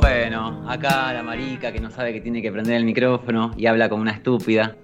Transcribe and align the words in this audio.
Bueno, 0.00 0.64
acá 0.68 1.12
la 1.12 1.24
marica 1.24 1.72
que 1.72 1.80
no 1.80 1.90
sabe 1.90 2.12
que 2.12 2.20
tiene 2.20 2.40
que 2.40 2.52
prender 2.52 2.76
el 2.76 2.84
micrófono 2.84 3.50
y 3.56 3.66
habla 3.66 3.88
como 3.88 4.02
una 4.02 4.12
estúpida. 4.12 4.76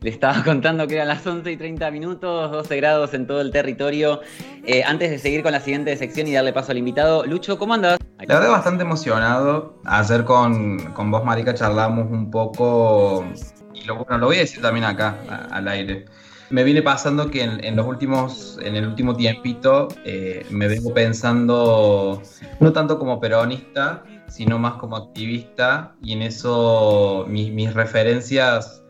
Le 0.00 0.08
estaba 0.08 0.42
contando 0.44 0.86
que 0.86 0.94
eran 0.94 1.08
las 1.08 1.26
11 1.26 1.52
y 1.52 1.58
30 1.58 1.90
minutos, 1.90 2.50
12 2.50 2.76
grados 2.78 3.12
en 3.12 3.26
todo 3.26 3.42
el 3.42 3.50
territorio. 3.50 4.22
Eh, 4.64 4.82
antes 4.82 5.10
de 5.10 5.18
seguir 5.18 5.42
con 5.42 5.52
la 5.52 5.60
siguiente 5.60 5.94
sección 5.98 6.26
y 6.26 6.32
darle 6.32 6.54
paso 6.54 6.72
al 6.72 6.78
invitado, 6.78 7.26
Lucho, 7.26 7.58
¿cómo 7.58 7.74
andas? 7.74 7.98
La 8.20 8.36
verdad, 8.36 8.50
bastante 8.50 8.82
emocionado. 8.84 9.78
Ayer 9.84 10.24
con, 10.24 10.78
con 10.94 11.10
vos, 11.10 11.22
Marica, 11.22 11.52
charlamos 11.52 12.10
un 12.10 12.30
poco. 12.30 13.26
Y 13.74 13.84
lo, 13.84 13.96
bueno, 13.96 14.16
lo 14.16 14.26
voy 14.28 14.36
a 14.36 14.40
decir 14.40 14.62
también 14.62 14.86
acá, 14.86 15.18
al 15.50 15.68
aire. 15.68 16.06
Me 16.48 16.64
viene 16.64 16.80
pasando 16.80 17.30
que 17.30 17.42
en, 17.42 17.62
en 17.62 17.76
los 17.76 17.86
últimos, 17.86 18.58
en 18.62 18.76
el 18.76 18.86
último 18.86 19.14
tiempito, 19.14 19.88
eh, 20.06 20.46
me 20.48 20.66
vengo 20.66 20.94
pensando 20.94 22.22
no 22.60 22.72
tanto 22.72 22.98
como 22.98 23.20
peronista, 23.20 24.02
sino 24.32 24.58
más 24.58 24.74
como 24.74 24.96
activista. 24.96 25.94
Y 26.02 26.14
en 26.14 26.22
eso 26.22 27.26
mis, 27.28 27.52
mis 27.52 27.74
referencias 27.74 28.82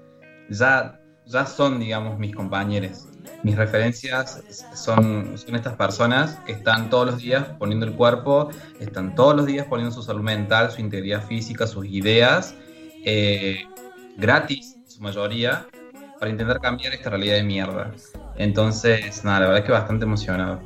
ya, 0.48 1.00
ya 1.26 1.46
son, 1.46 1.80
digamos, 1.80 2.18
mis 2.18 2.34
compañeros. 2.34 3.08
Mis 3.42 3.56
referencias 3.56 4.42
son, 4.74 5.36
son 5.36 5.56
estas 5.56 5.74
personas 5.74 6.38
que 6.46 6.52
están 6.52 6.90
todos 6.90 7.06
los 7.06 7.18
días 7.18 7.44
poniendo 7.58 7.86
el 7.86 7.92
cuerpo, 7.92 8.50
están 8.78 9.14
todos 9.14 9.34
los 9.34 9.46
días 9.46 9.66
poniendo 9.66 9.92
su 9.92 10.02
salud 10.02 10.22
mental, 10.22 10.70
su 10.70 10.80
integridad 10.80 11.24
física, 11.26 11.66
sus 11.66 11.86
ideas, 11.86 12.54
eh, 13.04 13.64
gratis 14.16 14.76
su 14.86 15.02
mayoría, 15.02 15.66
para 16.20 16.30
intentar 16.30 16.60
cambiar 16.60 16.92
esta 16.94 17.10
realidad 17.10 17.34
de 17.34 17.42
mierda. 17.42 17.90
Entonces, 18.36 19.24
nada, 19.24 19.40
la 19.40 19.46
verdad 19.46 19.58
es 19.60 19.66
que 19.66 19.72
bastante 19.72 20.04
emocionado. 20.04 20.60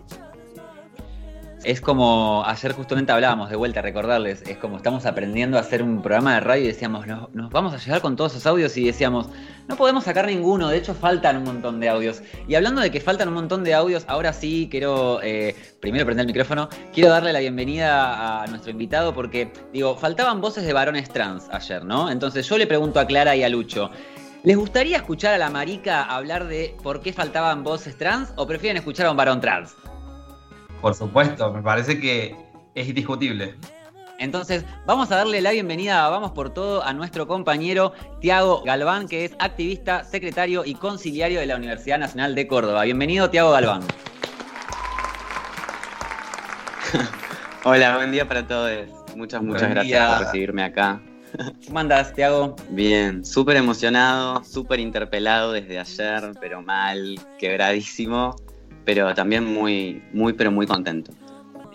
Es 1.67 1.81
como 1.81 2.45
ayer 2.47 2.71
justamente 2.75 3.11
hablábamos 3.11 3.51
de 3.51 3.57
vuelta, 3.57 3.83
recordarles, 3.83 4.41
es 4.43 4.57
como 4.57 4.77
estamos 4.77 5.05
aprendiendo 5.05 5.57
a 5.57 5.63
hacer 5.63 5.83
un 5.83 6.01
programa 6.01 6.35
de 6.35 6.41
radio 6.41 6.63
y 6.63 6.69
decíamos, 6.69 7.09
nos, 7.09 7.51
vamos 7.51 7.75
a 7.75 7.79
llegar 7.79 8.01
con 8.01 8.15
todos 8.15 8.35
esos 8.35 8.47
audios 8.47 8.77
y 8.77 8.85
decíamos, 8.87 9.29
no 9.67 9.75
podemos 9.75 10.05
sacar 10.05 10.29
ninguno, 10.29 10.69
de 10.69 10.77
hecho 10.77 10.95
faltan 10.95 11.39
un 11.39 11.43
montón 11.43 11.81
de 11.81 11.89
audios. 11.89 12.23
Y 12.47 12.55
hablando 12.55 12.81
de 12.83 12.93
que 12.93 13.01
faltan 13.01 13.27
un 13.27 13.35
montón 13.35 13.65
de 13.65 13.75
audios, 13.75 14.05
ahora 14.07 14.33
sí 14.33 14.69
quiero 14.71 15.21
eh, 15.25 15.57
primero 15.81 16.05
prender 16.05 16.23
el 16.23 16.29
micrófono, 16.29 16.69
quiero 16.95 17.11
darle 17.11 17.33
la 17.33 17.41
bienvenida 17.41 18.45
a 18.45 18.47
nuestro 18.47 18.71
invitado 18.71 19.13
porque, 19.13 19.53
digo, 19.73 19.97
faltaban 19.97 20.41
voces 20.41 20.65
de 20.67 20.73
varones 20.73 21.09
trans 21.09 21.49
ayer, 21.51 21.85
¿no? 21.85 22.13
Entonces 22.13 22.49
yo 22.49 22.59
le 22.59 22.69
pregunto 22.69 23.01
a 23.01 23.07
Clara 23.09 23.35
y 23.35 23.43
a 23.43 23.49
Lucho, 23.49 23.91
¿les 24.45 24.57
gustaría 24.57 24.99
escuchar 24.99 25.35
a 25.35 25.39
la 25.39 25.51
marica 25.51 26.05
hablar 26.05 26.47
de 26.47 26.77
por 26.81 27.01
qué 27.01 27.13
faltaban 27.13 27.65
voces 27.65 27.99
trans 27.99 28.33
o 28.37 28.47
prefieren 28.47 28.77
escuchar 28.77 29.07
a 29.07 29.11
un 29.11 29.17
varón 29.17 29.41
trans? 29.41 29.75
Por 30.81 30.95
supuesto, 30.95 31.53
me 31.53 31.63
parece 31.63 31.99
que 32.01 32.37
es 32.75 32.89
indiscutible. 32.89 33.55
Entonces, 34.19 34.65
vamos 34.87 35.11
a 35.13 35.17
darle 35.17 35.43
la 35.43 35.51
bienvenida 35.51 36.09
Vamos 36.09 36.33
por 36.33 36.49
Todo 36.51 36.83
a 36.83 36.95
nuestro 36.95 37.27
compañero 37.27 37.93
Tiago 38.21 38.63
Galván, 38.65 39.09
que 39.09 39.27
es 39.27 39.33
activista, 39.39 40.05
secretario 40.05 40.65
y 40.65 40.75
conciliario 40.75 41.41
de 41.41 41.47
la 41.47 41.57
Universidad 41.57 41.99
Nacional 41.99 42.35
de 42.35 42.47
Córdoba. 42.47 42.85
Bienvenido, 42.85 43.29
Tiago 43.29 43.51
Galván. 43.51 43.83
Hola, 47.65 47.97
buen 47.97 48.13
día 48.13 48.27
para 48.27 48.47
todos. 48.47 48.87
Muchas, 49.17 49.43
muchas 49.43 49.63
Buen 49.63 49.75
gracias 49.75 49.87
día. 49.87 50.17
por 50.17 50.27
recibirme 50.27 50.63
acá. 50.65 51.01
¿Cómo 51.67 51.79
andas, 51.79 52.15
Tiago? 52.15 52.57
Bien, 52.71 53.25
súper 53.25 53.57
emocionado, 53.57 54.43
súper 54.45 54.81
interpelado 54.81 55.53
desde 55.53 55.79
ayer, 55.79 56.33
pero 56.41 56.63
mal, 56.63 57.19
quebradísimo, 57.39 58.37
pero 58.87 59.13
también 59.15 59.45
muy, 59.45 60.01
muy, 60.15 60.33
pero 60.33 60.51
muy 60.51 60.67
contento. 60.67 61.13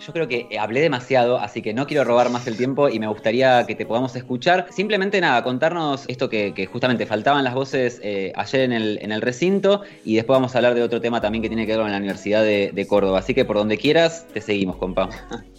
Yo 0.04 0.12
creo 0.12 0.26
que 0.26 0.48
eh, 0.50 0.58
hablé 0.58 0.80
demasiado, 0.80 1.38
así 1.38 1.62
que 1.62 1.72
no 1.74 1.86
quiero 1.86 2.02
robar 2.02 2.28
más 2.30 2.48
el 2.48 2.56
tiempo 2.56 2.88
y 2.88 2.98
me 2.98 3.06
gustaría 3.06 3.64
que 3.66 3.76
te 3.76 3.86
podamos 3.86 4.16
escuchar. 4.16 4.66
Simplemente 4.70 5.20
nada, 5.20 5.44
contarnos 5.44 6.06
esto 6.08 6.28
que, 6.28 6.54
que 6.54 6.66
justamente 6.66 7.06
faltaban 7.06 7.44
las 7.44 7.54
voces 7.54 8.00
eh, 8.02 8.32
ayer 8.34 8.62
en 8.62 8.72
el, 8.72 8.98
en 9.00 9.12
el 9.12 9.20
recinto 9.20 9.82
y 10.04 10.16
después 10.16 10.36
vamos 10.36 10.54
a 10.54 10.58
hablar 10.58 10.74
de 10.74 10.82
otro 10.82 11.00
tema 11.00 11.20
también 11.20 11.42
que 11.42 11.48
tiene 11.48 11.66
que 11.66 11.72
ver 11.72 11.82
con 11.82 11.92
la 11.92 11.98
Universidad 11.98 12.42
de, 12.42 12.72
de 12.74 12.86
Córdoba. 12.86 13.20
Así 13.20 13.32
que 13.32 13.44
por 13.44 13.56
donde 13.56 13.76
quieras, 13.76 14.26
te 14.32 14.40
seguimos, 14.40 14.76
compa. 14.76 15.08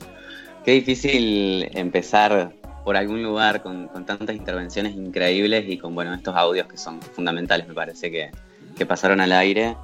Qué 0.66 0.72
difícil 0.72 1.70
empezar 1.74 2.52
por 2.84 2.98
algún 2.98 3.24
lugar 3.24 3.62
con, 3.62 3.88
con 3.88 4.06
tantas 4.06 4.36
intervenciones 4.36 4.94
increíbles 4.96 5.66
y 5.70 5.78
con 5.78 5.96
bueno, 5.96 6.14
estos 6.14 6.36
audios 6.36 6.68
que 6.68 6.78
son 6.78 7.02
fundamentales, 7.02 7.68
me 7.68 7.74
parece 7.74 8.12
que, 8.12 8.32
que 8.76 8.86
pasaron 8.86 9.22
al 9.22 9.32
aire. 9.32 9.78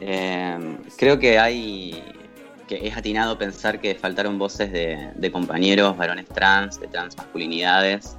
Eh, 0.00 0.78
creo 0.96 1.18
que 1.18 1.38
hay 1.38 2.02
que 2.68 2.86
es 2.86 2.96
atinado 2.96 3.36
pensar 3.36 3.80
que 3.80 3.96
faltaron 3.96 4.38
voces 4.38 4.70
de, 4.70 5.32
compañeros, 5.32 5.96
varones 5.96 6.26
trans, 6.26 6.78
de 6.78 6.86
trans 6.86 7.16
masculinidades. 7.16 8.16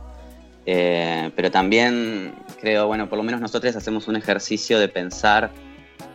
Eh, 0.65 1.31
pero 1.35 1.49
también 1.49 2.33
creo, 2.59 2.87
bueno, 2.87 3.07
por 3.07 3.17
lo 3.17 3.23
menos 3.23 3.39
nosotros 3.39 3.75
hacemos 3.75 4.07
un 4.07 4.17
ejercicio 4.17 4.77
de 4.79 4.89
pensar 4.89 5.51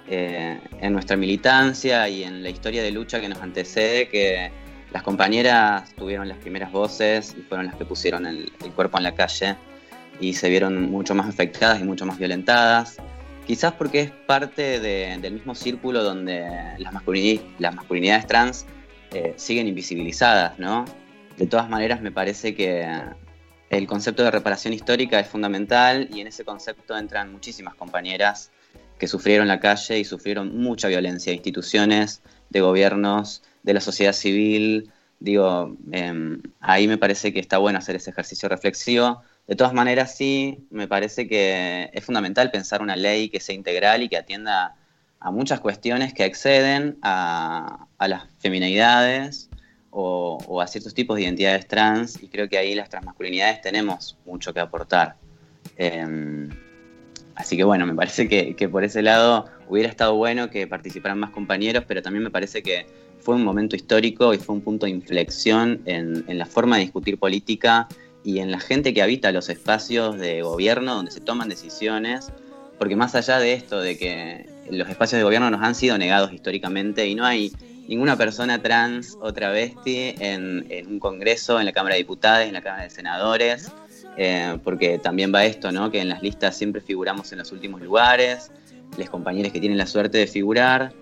eh, 0.08 0.60
en 0.80 0.92
nuestra 0.92 1.16
militancia 1.16 2.08
y 2.08 2.24
en 2.24 2.42
la 2.42 2.50
historia 2.50 2.82
de 2.82 2.90
lucha 2.90 3.20
que 3.20 3.28
nos 3.28 3.40
antecede, 3.40 4.08
que 4.08 4.52
las 4.92 5.02
compañeras 5.02 5.94
tuvieron 5.96 6.28
las 6.28 6.38
primeras 6.38 6.70
voces 6.70 7.34
y 7.38 7.42
fueron 7.42 7.66
las 7.66 7.76
que 7.76 7.84
pusieron 7.84 8.26
el, 8.26 8.52
el 8.62 8.72
cuerpo 8.72 8.98
en 8.98 9.04
la 9.04 9.14
calle 9.14 9.56
y 10.20 10.34
se 10.34 10.48
vieron 10.48 10.90
mucho 10.90 11.14
más 11.14 11.28
afectadas 11.28 11.80
y 11.80 11.84
mucho 11.84 12.04
más 12.04 12.18
violentadas. 12.18 12.98
Quizás 13.46 13.74
porque 13.74 14.00
es 14.00 14.10
parte 14.10 14.80
de- 14.80 15.18
del 15.20 15.34
mismo 15.34 15.54
círculo 15.54 16.02
donde 16.02 16.44
las 16.78 16.92
masculinidades 17.74 18.26
trans 18.26 18.66
eh, 19.12 19.34
siguen 19.36 19.68
invisibilizadas, 19.68 20.58
¿no? 20.58 20.84
De 21.36 21.46
todas 21.46 21.68
maneras, 21.68 22.00
me 22.00 22.10
parece 22.10 22.54
que 22.54 22.88
el 23.70 23.86
concepto 23.86 24.22
de 24.24 24.30
reparación 24.30 24.72
histórica 24.72 25.20
es 25.20 25.28
fundamental 25.28 26.08
y 26.12 26.20
en 26.20 26.26
ese 26.28 26.44
concepto 26.44 26.96
entran 26.96 27.30
muchísimas 27.32 27.74
compañeras 27.74 28.50
que 28.98 29.06
sufrieron 29.08 29.46
la 29.48 29.60
calle 29.60 29.98
y 29.98 30.04
sufrieron 30.04 30.56
mucha 30.58 30.88
violencia 30.88 31.30
de 31.30 31.36
instituciones, 31.36 32.22
de 32.50 32.60
gobiernos, 32.60 33.42
de 33.62 33.74
la 33.74 33.80
sociedad 33.80 34.12
civil. 34.12 34.90
Digo, 35.20 35.76
em, 35.92 36.40
ahí 36.60 36.88
me 36.88 36.98
parece 36.98 37.32
que 37.32 37.40
está 37.40 37.58
bueno 37.58 37.78
hacer 37.78 37.96
ese 37.96 38.10
ejercicio 38.10 38.48
reflexivo. 38.48 39.22
De 39.46 39.56
todas 39.56 39.74
maneras, 39.74 40.16
sí, 40.16 40.66
me 40.70 40.88
parece 40.88 41.28
que 41.28 41.90
es 41.92 42.04
fundamental 42.04 42.50
pensar 42.50 42.80
una 42.80 42.96
ley 42.96 43.28
que 43.28 43.40
sea 43.40 43.54
integral 43.54 44.02
y 44.02 44.08
que 44.08 44.16
atienda 44.16 44.74
a 45.20 45.30
muchas 45.30 45.60
cuestiones 45.60 46.14
que 46.14 46.24
exceden 46.24 46.98
a, 47.02 47.86
las 47.98 48.24
feminidades 48.38 49.50
o, 49.90 50.60
a 50.60 50.66
ciertos 50.66 50.94
tipos 50.94 51.16
de 51.16 51.22
identidades 51.24 51.68
trans 51.68 52.22
y 52.22 52.28
creo 52.28 52.48
que 52.48 52.56
ahí 52.56 52.74
las 52.74 52.88
transmasculinidades 52.88 53.60
tenemos 53.60 54.16
mucho 54.24 54.54
que 54.54 54.60
aportar. 54.60 55.16
Em, 55.76 56.48
así 57.34 57.56
que 57.56 57.64
bueno, 57.64 57.86
me 57.86 57.94
parece 57.94 58.28
que, 58.28 58.68
por 58.68 58.82
ese 58.82 59.02
lado 59.02 59.46
hubiera 59.68 59.90
estado 59.90 60.14
bueno 60.14 60.48
que 60.48 60.66
participaran 60.66 61.18
más 61.18 61.30
compañeros, 61.30 61.84
pero 61.86 62.02
también 62.02 62.22
me 62.22 62.30
parece 62.30 62.62
que 62.62 62.86
fue 63.18 63.34
un 63.34 63.44
momento 63.44 63.76
histórico 63.76 64.32
y 64.32 64.38
fue 64.38 64.54
un 64.54 64.62
punto 64.62 64.86
de 64.86 64.92
inflexión 64.92 65.82
en 65.84 66.38
la 66.38 66.46
forma 66.46 66.76
de 66.76 66.82
discutir 66.82 67.18
política 67.18 67.88
y 68.24 68.38
en 68.38 68.50
la 68.50 68.58
gente 68.58 68.94
que 68.94 69.02
habita 69.02 69.30
los 69.30 69.48
espacios 69.50 70.18
de 70.18 70.42
gobierno 70.42 70.94
donde 70.94 71.10
se 71.10 71.20
toman 71.20 71.48
decisiones, 71.48 72.32
porque 72.78 72.96
más 72.96 73.14
allá 73.14 73.38
de 73.38 73.52
esto, 73.52 73.80
de 73.80 73.96
que 73.98 74.46
los 74.70 74.88
espacios 74.88 75.18
de 75.18 75.24
gobierno 75.24 75.50
nos 75.50 75.62
han 75.62 75.74
sido 75.74 75.98
negados 75.98 76.32
históricamente 76.32 77.06
y 77.06 77.14
no 77.14 77.24
hay 77.24 77.52
ninguna 77.86 78.16
persona 78.16 78.60
trans 78.62 79.16
o 79.20 79.32
travesti 79.32 80.14
en, 80.18 80.66
en 80.70 80.86
un 80.86 80.98
congreso, 80.98 81.60
en 81.60 81.66
la 81.66 81.72
Cámara 81.72 81.94
de 81.94 82.00
Diputados, 82.00 82.46
en 82.46 82.54
la 82.54 82.62
Cámara 82.62 82.84
de 82.84 82.90
Senadores, 82.90 83.70
eh, 84.16 84.58
porque 84.64 84.98
también 84.98 85.32
va 85.34 85.44
esto, 85.44 85.72
¿no? 85.72 85.90
Que 85.90 86.00
en 86.00 86.08
las 86.08 86.22
listas 86.22 86.56
siempre 86.56 86.80
figuramos 86.80 87.30
en 87.32 87.38
los 87.38 87.52
últimos 87.52 87.82
lugares, 87.82 88.50
los 88.96 89.10
compañeros 89.10 89.52
que 89.52 89.60
tienen 89.60 89.76
la 89.76 89.86
suerte 89.86 90.18
de 90.18 90.26
figurar, 90.26 90.92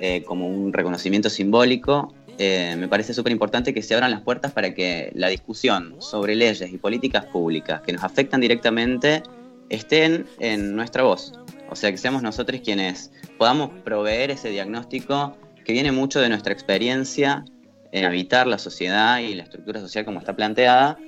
eh, 0.00 0.22
como 0.24 0.46
un 0.46 0.72
reconocimiento 0.72 1.30
simbólico. 1.30 2.14
Eh, 2.38 2.76
me 2.78 2.86
parece 2.86 3.14
súper 3.14 3.32
importante 3.32 3.74
que 3.74 3.82
se 3.82 3.94
abran 3.94 4.12
las 4.12 4.20
puertas 4.20 4.52
para 4.52 4.72
que 4.72 5.10
la 5.14 5.28
discusión 5.28 5.96
sobre 6.00 6.36
leyes 6.36 6.72
y 6.72 6.78
políticas 6.78 7.24
públicas 7.26 7.80
que 7.82 7.92
nos 7.92 8.04
afectan 8.04 8.40
directamente 8.40 9.22
estén 9.68 10.26
en 10.38 10.76
nuestra 10.76 11.02
voz. 11.02 11.32
O 11.68 11.76
sea, 11.76 11.90
que 11.90 11.98
seamos 11.98 12.22
nosotros 12.22 12.60
quienes 12.64 13.10
podamos 13.36 13.70
proveer 13.84 14.30
ese 14.30 14.50
diagnóstico 14.50 15.36
que 15.64 15.72
viene 15.72 15.92
mucho 15.92 16.20
de 16.20 16.28
nuestra 16.28 16.52
experiencia 16.52 17.44
en 17.92 18.04
habitar 18.04 18.46
la 18.46 18.58
sociedad 18.58 19.18
y 19.18 19.34
la 19.34 19.42
estructura 19.42 19.80
social 19.80 20.04
como 20.04 20.20
está 20.20 20.36
planteada, 20.36 20.98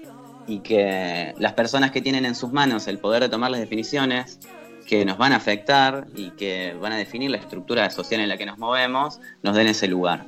y 0.46 0.60
que 0.60 1.34
las 1.38 1.52
personas 1.52 1.90
que 1.92 2.00
tienen 2.00 2.24
en 2.24 2.34
sus 2.34 2.52
manos 2.52 2.88
el 2.88 2.98
poder 2.98 3.22
de 3.22 3.28
tomar 3.28 3.50
las 3.50 3.60
definiciones 3.60 4.40
que 4.86 5.04
nos 5.04 5.16
van 5.16 5.32
a 5.32 5.36
afectar 5.36 6.08
y 6.16 6.30
que 6.30 6.74
van 6.80 6.92
a 6.92 6.96
definir 6.96 7.30
la 7.30 7.36
estructura 7.36 7.88
social 7.90 8.20
en 8.20 8.28
la 8.28 8.36
que 8.36 8.46
nos 8.46 8.58
movemos, 8.58 9.20
nos 9.42 9.54
den 9.54 9.68
ese 9.68 9.86
lugar. 9.86 10.26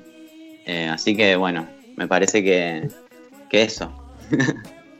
Eh, 0.66 0.88
así 0.88 1.16
que 1.16 1.36
bueno, 1.36 1.66
me 1.96 2.06
parece 2.06 2.42
que, 2.42 2.88
que 3.48 3.62
eso. 3.62 3.92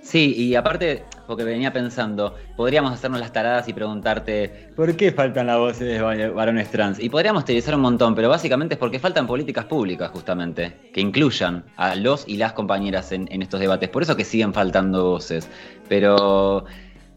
Sí, 0.03 0.35
y 0.37 0.57
aparte, 0.57 1.05
porque 1.29 1.45
venía 1.45 1.73
pensando, 1.73 2.35
podríamos 2.57 2.93
hacernos 2.93 3.21
las 3.21 3.33
taradas 3.33 3.69
y 3.69 3.73
preguntarte, 3.73 4.71
¿por 4.75 4.97
qué 4.97 5.13
faltan 5.13 5.47
las 5.47 5.59
voces 5.59 5.87
de 5.87 6.29
varones 6.29 6.71
trans? 6.73 6.99
Y 6.99 7.09
podríamos 7.09 7.45
utilizar 7.45 7.77
un 7.77 7.83
montón, 7.83 8.17
pero 8.17 8.29
básicamente 8.29 8.75
es 8.75 8.79
porque 8.81 8.99
faltan 8.99 9.29
políticas 9.29 9.65
públicas, 9.67 10.11
justamente, 10.11 10.91
que 10.93 11.01
incluyan 11.01 11.65
a 11.77 11.95
los 11.95 12.27
y 12.27 12.37
las 12.37 12.53
compañeras 12.53 13.13
en, 13.13 13.29
en 13.31 13.43
estos 13.43 13.61
debates. 13.61 13.89
Por 13.91 14.03
eso 14.03 14.17
que 14.17 14.25
siguen 14.25 14.53
faltando 14.53 15.05
voces. 15.05 15.49
Pero 15.89 16.65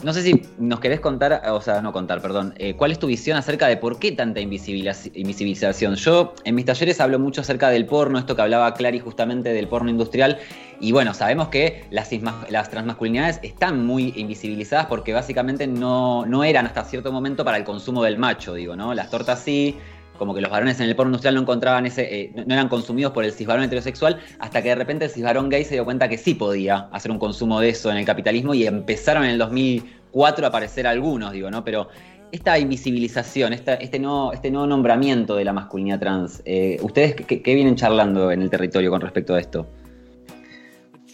no 0.06 0.14
sé 0.14 0.22
si 0.22 0.40
nos 0.60 0.80
querés 0.80 1.00
contar, 1.00 1.42
o 1.50 1.60
sea, 1.62 1.82
no 1.82 1.92
contar, 1.92 2.22
perdón, 2.22 2.54
eh, 2.60 2.76
¿cuál 2.76 2.92
es 2.92 3.00
tu 3.00 3.08
visión 3.08 3.38
acerca 3.38 3.66
de 3.66 3.76
por 3.76 3.98
qué 3.98 4.12
tanta 4.12 4.40
invisibilización? 4.40 5.96
Yo 5.96 6.36
en 6.44 6.54
mis 6.54 6.66
talleres 6.66 7.02
hablo 7.02 7.18
mucho 7.18 7.42
acerca 7.42 7.70
del 7.70 7.88
porno, 7.88 8.20
esto 8.20 8.36
que 8.36 8.44
hablaba 8.44 8.72
Clary 8.76 9.00
justamente 9.00 9.52
del 9.52 9.68
porno 9.68 9.90
industrial, 9.90 10.38
y 10.80 10.92
bueno, 10.92 11.16
sabemos 11.16 11.48
que 11.48 11.86
las, 11.90 12.12
las 12.50 12.70
transmasculinidades 12.70 13.40
están 13.42 13.84
muy 13.84 14.14
invisibilizadas 14.16 14.86
porque 14.86 15.12
básicamente 15.12 15.66
no, 15.66 16.24
no 16.28 16.44
eran 16.44 16.68
hasta 16.68 16.84
cierto 16.84 17.12
momento 17.12 17.44
para 17.44 17.58
el 17.58 17.64
consumo 17.64 18.04
del 18.04 18.20
macho, 18.20 18.54
digo, 18.54 18.76
¿no? 18.76 18.94
Las 18.94 19.10
tortas 19.10 19.40
sí, 19.40 19.80
como 20.18 20.34
que 20.34 20.42
los 20.42 20.52
varones 20.52 20.80
en 20.80 20.88
el 20.88 20.96
porno 20.96 21.10
industrial 21.10 21.36
no 21.36 21.42
encontraban 21.42 21.86
ese, 21.86 22.22
eh, 22.22 22.32
no 22.36 22.54
eran 22.54 22.68
consumidos 22.68 23.12
por 23.14 23.24
el 23.24 23.32
cisvarón 23.32 23.64
heterosexual, 23.64 24.20
hasta 24.40 24.62
que 24.62 24.70
de 24.70 24.76
repente 24.76 25.06
el 25.06 25.12
cisvarón 25.12 25.50
gay 25.50 25.64
se 25.64 25.76
dio 25.76 25.86
cuenta 25.86 26.10
que 26.10 26.18
sí 26.18 26.36
podía 26.36 26.88
hacer 26.92 27.12
un 27.12 27.20
consumo 27.20 27.60
de 27.60 27.70
eso 27.70 27.92
en 27.92 27.98
el 27.98 28.06
capitalismo 28.06 28.54
y 28.54 28.66
empezaron 28.66 29.24
en 29.24 29.32
el 29.32 29.38
2004 29.38 30.46
a 30.46 30.50
aparecer 30.50 30.88
algunos, 30.88 31.32
digo, 31.32 31.50
¿no? 31.52 31.64
Pero 31.64 31.90
esta 32.32 32.60
invisibilización, 32.60 33.54
este, 33.54 34.00
nuevo, 34.00 34.34
este 34.34 34.52
nuevo 34.52 34.68
nombramiento 34.68 35.36
de 35.36 35.46
la 35.46 35.54
masculinidad 35.54 36.00
trans, 36.00 36.42
eh, 36.46 36.78
¿ustedes 36.82 37.16
qué, 37.16 37.56
vienen 37.56 37.76
charlando 37.76 38.32
en 38.32 38.42
el 38.42 38.50
territorio 38.50 38.90
con 38.90 39.02
respecto 39.02 39.36
a 39.36 39.40
esto? 39.40 39.68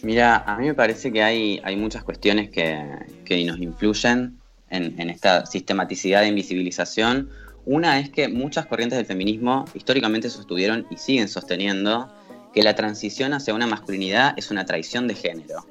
Mira, 0.02 0.38
a 0.38 0.58
mí 0.58 0.66
me 0.66 0.74
parece 0.74 1.12
que 1.12 1.22
hay, 1.22 1.60
hay 1.62 1.76
muchas 1.76 2.02
cuestiones 2.02 2.50
que, 2.50 2.82
nos 3.46 3.58
influyen 3.58 4.36
en, 4.68 5.00
en 5.00 5.10
esta 5.10 5.46
sistematicidad 5.46 6.22
de 6.22 6.28
invisibilización 6.28 7.30
una 7.64 7.98
es 7.98 8.10
que 8.10 8.28
muchas 8.28 8.66
corrientes 8.66 8.96
del 8.96 9.06
feminismo 9.06 9.64
históricamente 9.74 10.28
sostuvieron 10.30 10.86
y 10.90 10.96
siguen 10.96 11.28
sosteniendo 11.28 12.12
que 12.52 12.62
la 12.62 12.74
transición 12.74 13.32
hacia 13.34 13.54
una 13.54 13.66
masculinidad 13.66 14.34
es 14.36 14.50
una 14.50 14.64
traición 14.64 15.08
de 15.08 15.14
género. 15.14 15.66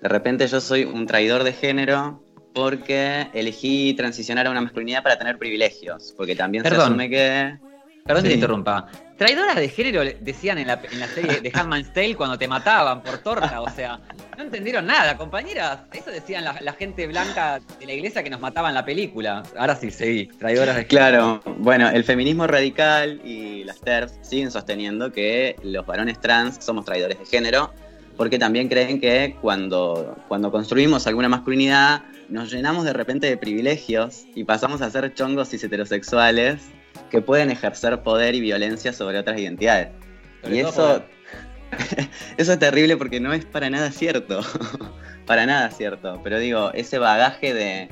De 0.00 0.08
repente 0.08 0.46
yo 0.46 0.60
soy 0.60 0.84
un 0.84 1.06
traidor 1.06 1.44
de 1.44 1.52
género 1.52 2.22
porque 2.54 3.28
elegí 3.32 3.94
transicionar 3.94 4.46
a 4.46 4.50
una 4.50 4.60
masculinidad 4.60 5.02
para 5.02 5.18
tener 5.18 5.38
privilegios, 5.38 6.12
porque 6.16 6.34
también 6.34 6.64
se 6.64 6.74
asume 6.74 7.08
que... 7.08 7.58
Perdón 8.04 8.24
que 8.24 8.28
te 8.30 8.34
interrumpa. 8.34 8.88
Traidoras 9.16 9.54
de 9.54 9.68
género 9.68 10.02
decían 10.20 10.58
en 10.58 10.66
la, 10.66 10.80
serie 11.14 11.40
de 11.40 11.52
Handmaid's 11.54 11.92
Tale 11.92 12.16
cuando 12.16 12.36
te 12.36 12.48
mataban 12.48 13.02
por 13.02 13.18
torta, 13.18 13.60
o 13.60 13.70
sea, 13.70 14.00
no 14.36 14.42
entendieron 14.42 14.86
nada, 14.86 15.16
compañeras. 15.16 15.80
Eso 15.92 16.10
decían 16.10 16.44
la, 16.44 16.72
gente 16.72 17.06
blanca 17.06 17.60
de 17.78 17.86
la 17.86 17.92
iglesia 17.92 18.24
que 18.24 18.30
nos 18.30 18.40
mataban 18.40 18.70
en 18.70 18.74
la 18.74 18.84
película. 18.84 19.44
Ahora 19.56 19.76
sí, 19.76 19.92
seguí, 19.92 20.26
traidoras 20.26 20.74
de 20.74 20.84
género. 20.84 20.88
Claro, 20.88 21.42
bueno, 21.58 21.88
el 21.90 22.02
feminismo 22.02 22.48
radical 22.48 23.20
y 23.24 23.62
las 23.62 23.80
TERF 23.80 24.10
siguen 24.22 24.50
sosteniendo 24.50 25.12
que 25.12 25.54
los 25.62 25.86
varones 25.86 26.20
trans 26.20 26.56
somos 26.64 26.84
traidores 26.84 27.20
de 27.20 27.26
género, 27.26 27.72
porque 28.16 28.40
también 28.40 28.68
creen 28.68 29.00
que 29.00 29.36
cuando, 29.40 30.16
cuando 30.26 30.50
construimos 30.50 31.06
alguna 31.06 31.28
masculinidad 31.28 32.02
nos 32.28 32.50
llenamos 32.50 32.84
de 32.84 32.92
repente 32.92 33.28
de 33.28 33.36
privilegios 33.36 34.24
y 34.34 34.42
pasamos 34.42 34.80
a 34.80 34.90
ser 34.90 35.14
chongos 35.14 35.52
y 35.54 35.64
heterosexuales 35.64 36.62
que 37.10 37.20
pueden 37.20 37.50
ejercer 37.50 38.02
poder 38.02 38.34
y 38.34 38.40
violencia 38.40 38.92
sobre 38.92 39.18
otras 39.18 39.38
identidades. 39.38 39.88
y 40.50 40.58
eso, 40.58 41.02
eso 42.36 42.52
es 42.52 42.58
terrible 42.58 42.96
porque 42.96 43.20
no 43.20 43.32
es 43.32 43.44
para 43.44 43.70
nada 43.70 43.90
cierto. 43.90 44.40
para 45.26 45.46
nada 45.46 45.70
cierto. 45.70 46.20
Pero 46.22 46.38
digo, 46.38 46.72
ese 46.72 46.98
bagaje 46.98 47.54
de, 47.54 47.88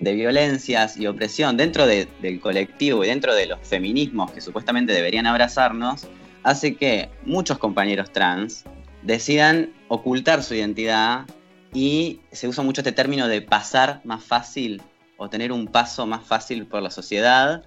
violencias 0.00 0.96
y 0.96 1.06
opresión 1.06 1.56
dentro 1.56 1.86
del 1.86 2.40
colectivo 2.40 3.04
y 3.04 3.08
dentro 3.08 3.34
de 3.34 3.46
los 3.46 3.58
feminismos 3.62 4.30
que 4.30 4.40
supuestamente 4.40 4.92
deberían 4.92 5.26
abrazarnos, 5.26 6.06
hace 6.42 6.76
que 6.76 7.08
muchos 7.24 7.58
compañeros 7.58 8.12
trans 8.12 8.64
decidan 9.02 9.70
ocultar 9.88 10.42
su 10.42 10.54
identidad 10.54 11.26
y 11.72 12.20
se 12.32 12.48
usa 12.48 12.64
mucho 12.64 12.80
este 12.80 12.92
término 12.92 13.28
de 13.28 13.42
pasar 13.42 14.00
más 14.04 14.24
fácil 14.24 14.82
o 15.16 15.28
tener 15.28 15.52
un 15.52 15.66
paso 15.66 16.06
más 16.06 16.24
fácil 16.24 16.66
por 16.66 16.82
la 16.82 16.90
sociedad 16.90 17.64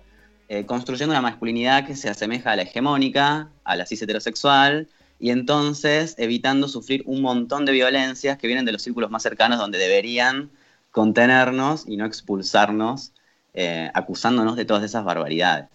eh, 0.53 0.65
construyendo 0.65 1.13
una 1.13 1.21
masculinidad 1.21 1.87
que 1.87 1.95
se 1.95 2.09
asemeja 2.09 2.51
a 2.51 2.57
la 2.57 2.63
hegemónica, 2.63 3.47
a 3.63 3.77
la 3.77 3.85
cis 3.85 4.01
heterosexual, 4.01 4.89
y 5.17 5.29
entonces 5.29 6.13
evitando 6.17 6.67
sufrir 6.67 7.03
un 7.05 7.21
montón 7.21 7.63
de 7.63 7.71
violencias 7.71 8.37
que 8.37 8.47
vienen 8.47 8.65
de 8.65 8.73
los 8.73 8.81
círculos 8.81 9.09
más 9.09 9.23
cercanos 9.23 9.59
donde 9.59 9.77
deberían 9.77 10.51
contenernos 10.91 11.85
y 11.87 11.95
no 11.95 12.05
expulsarnos, 12.05 13.13
eh, 13.53 13.89
acusándonos 13.93 14.57
de 14.57 14.65
todas 14.65 14.83
esas 14.83 15.05
barbaridades. 15.05 15.69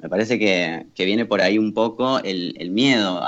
Me 0.00 0.08
parece 0.08 0.36
que, 0.36 0.88
viene 0.96 1.24
por 1.24 1.40
ahí 1.40 1.56
un 1.56 1.72
poco 1.72 2.18
el, 2.18 2.70
miedo. 2.72 3.24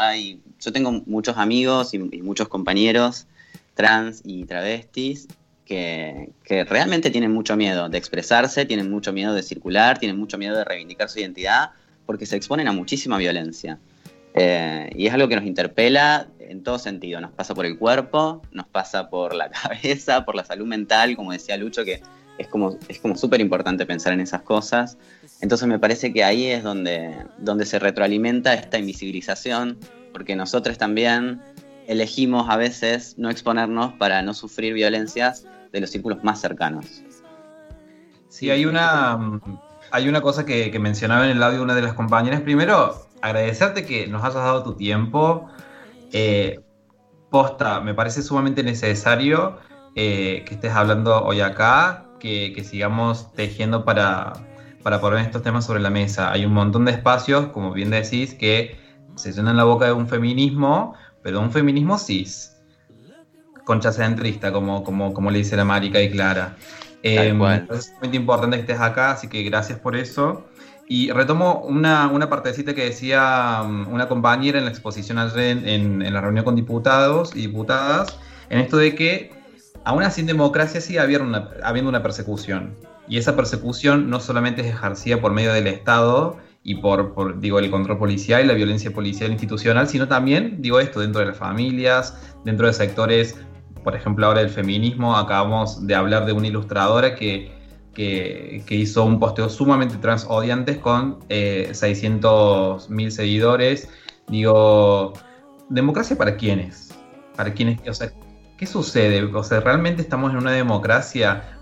yo 0.59 0.73
tengo 0.73 0.91
muchos 1.07 1.37
amigos 1.37 1.95
y 1.95 2.01
muchos 2.01 2.49
compañeros 2.49 3.29
trans 3.75 4.23
y 4.25 4.45
travestis 4.45 5.29
que, 5.71 6.65
realmente 6.69 7.11
tienen 7.11 7.33
mucho 7.33 7.57
miedo 7.57 7.89
de 7.89 7.97
expresarse, 7.97 8.67
tienen 8.67 8.91
mucho 8.91 9.13
miedo 9.13 9.35
de 9.35 9.43
circular, 9.43 9.99
tienen 9.99 10.19
mucho 10.19 10.37
miedo 10.37 10.57
de 10.57 10.65
reivindicar 10.65 11.09
su 11.09 11.21
identidad, 11.21 11.71
porque 12.07 12.27
se 12.27 12.37
exponen 12.37 12.67
a 12.67 12.73
muchísima 12.73 13.19
violencia. 13.19 13.79
Eh, 14.35 14.91
y 14.97 15.07
es 15.07 15.15
algo 15.15 15.29
que 15.29 15.37
nos 15.37 15.45
interpela 15.45 16.27
en 16.41 16.65
todo 16.65 16.79
sentido. 16.79 17.21
Nos 17.21 17.31
pasa 17.33 17.55
por 17.55 17.67
el 17.67 17.79
cuerpo, 17.79 18.43
nos 18.53 18.67
pasa 18.67 19.11
por 19.11 19.35
la 19.35 19.49
cabeza, 19.63 20.25
por 20.25 20.35
la 20.35 20.45
salud 20.45 20.67
mental, 20.67 21.15
como 21.15 21.31
decía 21.31 21.57
Lucho, 21.57 21.85
que 21.85 22.03
es 22.39 22.49
como 22.49 22.77
es 22.89 22.99
como 22.99 23.17
súper 23.17 23.41
importante 23.41 23.87
pensar 23.87 24.13
en 24.13 24.21
esas 24.21 24.43
cosas. 24.43 24.99
Entonces 25.41 25.69
me 25.69 25.79
parece 25.79 26.13
que 26.13 26.25
ahí 26.25 26.47
es 26.47 26.65
donde, 26.65 27.15
donde 27.39 27.65
se 27.65 27.79
retroalimenta 27.79 28.55
esta 28.55 28.79
invisibilización, 28.79 29.79
porque 30.13 30.35
nosotros 30.35 30.79
también 30.79 31.41
elegimos 31.87 32.49
a 32.49 32.57
veces 32.57 33.15
no 33.19 33.31
exponernos 33.31 33.93
para 33.95 34.23
no 34.23 34.35
sufrir 34.35 34.75
violencias 34.75 35.47
de 35.73 35.81
los 35.81 35.91
círculos 35.91 36.23
más 36.23 36.41
cercanos. 36.41 37.03
Sí, 38.29 38.51
hay 38.51 38.65
una, 38.65 39.41
hay 39.91 40.09
una 40.09 40.21
cosa 40.21 40.47
que, 40.47 40.77
mencionaba 40.79 41.25
en 41.25 41.37
el 41.37 41.43
audio 41.43 41.63
una 41.63 41.75
de 41.75 41.83
las 41.83 41.95
compañeras. 41.95 42.41
Primero, 42.41 43.07
agradecerte 43.23 43.85
que 43.85 44.07
nos 44.07 44.23
hayas 44.23 44.37
dado 44.37 44.63
tu 44.63 44.75
tiempo. 44.75 45.49
Eh, 46.13 46.61
posta, 47.31 47.81
me 47.81 47.95
parece 47.95 48.23
sumamente 48.23 48.63
necesario 48.63 49.59
eh, 49.95 50.45
que 50.47 50.55
estés 50.55 50.73
hablando 50.73 51.25
hoy 51.25 51.41
acá, 51.41 52.07
que, 52.19 52.63
sigamos 52.65 53.33
tejiendo 53.33 53.85
para, 53.85 54.33
para 54.83 55.01
poner 55.01 55.21
estos 55.21 55.43
temas 55.43 55.65
sobre 55.65 55.81
la 55.81 55.91
mesa. 55.91 56.31
Hay 56.31 56.45
un 56.45 56.53
montón 56.53 56.85
de 56.85 56.93
espacios, 56.93 57.47
como 57.47 57.73
bien 57.73 57.91
decís, 57.91 58.35
que 58.35 58.79
se 59.17 59.33
llenan 59.33 59.57
la 59.57 59.65
boca 59.65 59.87
de 59.87 59.93
un 59.93 60.07
feminismo, 60.07 60.95
pero 61.23 61.41
un 61.41 61.51
feminismo 61.51 61.99
cis 61.99 62.60
concha 63.71 63.93
centrista, 63.93 64.51
como, 64.51 64.83
como, 64.83 65.15
como 65.15 65.31
le 65.31 65.39
dice 65.39 65.55
la 65.55 65.65
Marica 65.65 66.03
y 66.03 66.11
Clara. 66.11 66.57
Eh, 67.05 67.33
es 67.71 67.93
muy 68.03 68.17
importante 68.17 68.57
que 68.57 68.63
estés 68.63 68.81
acá, 68.81 69.13
así 69.13 69.29
que 69.29 69.45
gracias 69.45 69.79
por 69.79 69.95
eso. 69.95 70.45
Y 70.89 71.13
retomo 71.13 71.61
una, 71.61 72.09
una 72.09 72.29
partecita 72.29 72.75
que 72.75 72.87
decía 72.87 73.63
um, 73.63 73.87
una 73.93 74.09
compañera 74.09 74.59
en 74.59 74.65
la 74.65 74.73
exposición 74.73 75.19
ayer 75.19 75.57
en, 75.69 76.03
en, 76.03 76.13
la 76.13 76.21
reunión 76.21 76.45
con 76.45 76.57
diputados 76.57 77.31
y 77.37 77.43
diputadas, 77.43 78.19
en 78.49 78.59
esto 78.59 78.77
de 78.77 78.97
que 78.97 79.31
aún 79.85 80.03
así 80.03 80.23
en 80.23 80.27
democracia 80.27 80.81
sigue 80.81 80.99
habiendo 80.99 81.29
una, 81.29 81.51
habiendo 81.63 81.91
una 81.91 82.03
persecución. 82.03 82.75
Y 83.07 83.19
esa 83.19 83.37
persecución 83.37 84.11
no 84.11 84.19
solamente 84.19 84.63
es 84.63 84.67
ejercida 84.67 85.21
por 85.21 85.33
medio 85.33 85.53
del 85.53 85.69
Estado 85.69 86.39
y 86.65 86.75
por, 86.75 87.15
por, 87.15 87.39
digo, 87.39 87.61
el 87.61 87.71
control 87.71 87.99
policial 87.99 88.45
y 88.45 88.49
la 88.49 88.55
violencia 88.55 88.91
policial 88.91 89.31
institucional, 89.31 89.87
sino 89.87 90.09
también, 90.09 90.61
digo 90.61 90.81
esto, 90.81 90.99
dentro 90.99 91.21
de 91.21 91.29
las 91.29 91.37
familias, 91.37 92.17
dentro 92.45 92.67
de 92.67 92.73
sectores 92.73 93.37
por 93.83 93.95
ejemplo, 93.97 94.27
ahora 94.27 94.41
el 94.41 94.51
feminismo, 94.51 95.17
acabamos 95.17 95.87
de 95.87 95.95
hablar 95.95 96.27
de 96.27 96.33
una 96.33 96.47
ilustradora 96.47 97.15
que, 97.15 97.53
que, 97.95 98.75
hizo 98.75 99.05
un 99.05 99.19
posteo 99.19 99.49
sumamente 99.49 99.97
transodiantes 99.97 100.79
con 100.79 101.19
eh, 101.29 101.71
600 101.73 102.89
mil 102.91 103.13
seguidores. 103.13 103.89
Digo, 104.29 105.13
¿democracia 105.69 106.17
para 106.17 106.37
quiénes? 106.37 106.95
¿Para 107.37 107.53
quiénes? 107.53 107.81
O 107.89 107.95
sea, 107.95 108.13
¿qué 108.57 108.67
sucede? 108.67 109.23
O 109.25 109.43
sea, 109.43 109.61
¿realmente 109.61 110.03
estamos 110.03 110.31
en 110.33 110.39
una 110.39 110.53
democracia? 110.53 111.59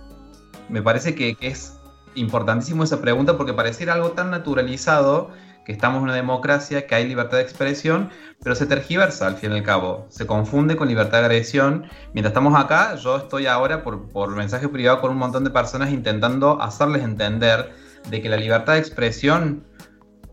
Me 0.69 0.83
parece 0.83 1.15
que, 1.15 1.37
es 1.41 1.75
importantísimo 2.15 2.83
esa 2.83 3.01
pregunta 3.01 3.37
porque 3.37 3.53
pareciera 3.53 3.95
algo 3.95 4.11
tan 4.11 4.31
naturalizado 4.31 5.31
que 5.69 5.73
estamos 5.73 5.99
en 5.99 6.05
una 6.05 6.15
democracia, 6.15 6.87
que 6.87 6.95
hay 6.95 7.07
libertad 7.07 7.37
de 7.37 7.43
expresión, 7.43 8.09
pero 8.43 8.55
se 8.55 8.65
tergiversa 8.65 9.27
al 9.27 9.37
fin 9.37 9.53
y 9.53 9.57
al 9.57 9.63
cabo, 9.63 10.07
se 10.09 10.27
confunde 10.27 10.77
con 10.77 10.89
libertad 10.89 11.19
de 11.19 11.27
agresión. 11.27 11.85
Mientras 12.15 12.31
estamos 12.31 12.59
acá, 12.59 12.95
yo 12.95 13.19
estoy 13.19 13.45
ahora 13.45 13.83
por, 13.83 14.09
por 14.09 14.35
mensaje 14.35 14.67
privado 14.71 15.03
con 15.03 15.11
un 15.11 15.19
montón 15.19 15.45
de 15.45 15.51
personas 15.51 15.91
intentando 15.91 16.59
hacerles 16.63 17.03
entender 17.03 17.71
de 18.09 18.23
que 18.23 18.31
la 18.31 18.39
libertad 18.39 18.73
de 18.73 18.79
expresión 18.79 19.63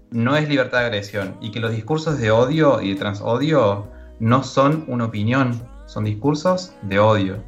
no 0.10 0.38
es 0.38 0.48
libertad 0.48 0.80
de 0.80 0.86
agresión 0.86 1.36
y 1.42 1.51
que 1.51 1.60
los 1.60 1.74
discursos 1.74 2.18
de 2.18 2.32
odio 2.32 2.82
y 2.82 2.94
de 2.94 2.96
transodio 2.96 3.92
no 4.22 4.42
son 4.42 4.86
una 4.88 5.04
opinión, 5.04 5.68
son 5.86 6.06
discursos 6.06 6.72
de 6.84 7.00
odio. 7.00 7.44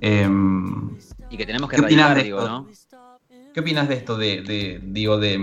Em, 0.00 0.96
y 1.28 1.36
que 1.36 1.44
tenemos 1.44 1.68
que 1.68 1.76
¿qué 1.76 2.22
digo, 2.22 2.48
¿no? 2.48 2.66
¿Qué 3.52 3.60
opinas 3.60 3.88
de 3.88 3.94
esto 3.94 4.16
de, 4.16 4.80
digo, 4.82 5.18
de, 5.18 5.38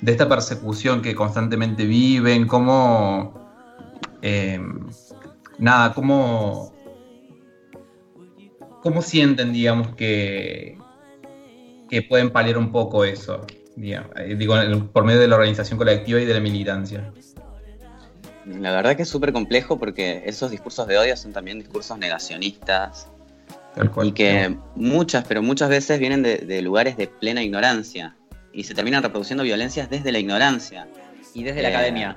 de, 0.00 0.12
esta 0.12 0.28
persecución 0.28 1.02
que 1.02 1.14
constantemente 1.14 1.84
viven? 1.84 2.46
¿Cómo, 2.46 3.50
em, 4.22 4.88
nada, 5.58 5.92
cómo, 5.94 6.72
cómo 8.82 9.02
sienten, 9.02 9.52
digamos, 9.52 9.94
que, 9.94 10.78
que 11.88 12.02
pueden 12.02 12.30
paliar 12.30 12.58
un 12.58 12.70
poco 12.72 13.04
eso? 13.04 13.46
Eh, 13.76 14.36
digo, 14.38 14.54
por 14.92 15.04
medio 15.04 15.20
de 15.20 15.28
la 15.28 15.36
organización 15.36 15.78
colectiva 15.78 16.20
y 16.20 16.24
de 16.24 16.34
la 16.34 16.40
militancia. 16.40 17.12
La 18.46 18.72
verdad 18.72 18.96
que 18.96 19.02
es 19.02 19.08
súper 19.08 19.32
complejo 19.32 19.78
porque 19.78 20.22
esos 20.26 20.50
discursos 20.50 20.86
de 20.86 20.98
odio 20.98 21.16
son 21.16 21.32
también 21.32 21.58
discursos 21.58 21.98
negacionistas 21.98 23.08
y 24.02 24.12
que 24.12 24.56
muchas, 24.76 25.24
pero 25.26 25.42
muchas 25.42 25.68
veces 25.68 25.98
vienen 25.98 26.22
de, 26.22 26.62
lugares 26.62 26.96
de 26.96 27.08
plena 27.08 27.42
ignorancia 27.42 28.16
y 28.54 28.64
se 28.64 28.74
terminan 28.74 29.02
reproduciendo 29.02 29.42
violencias 29.42 29.90
desde 29.90 30.12
la 30.12 30.18
ignorancia. 30.18 30.88
Y 31.34 31.42
desde 31.42 31.62
la 31.62 31.70
eh, 31.70 31.74
academia. 31.74 32.16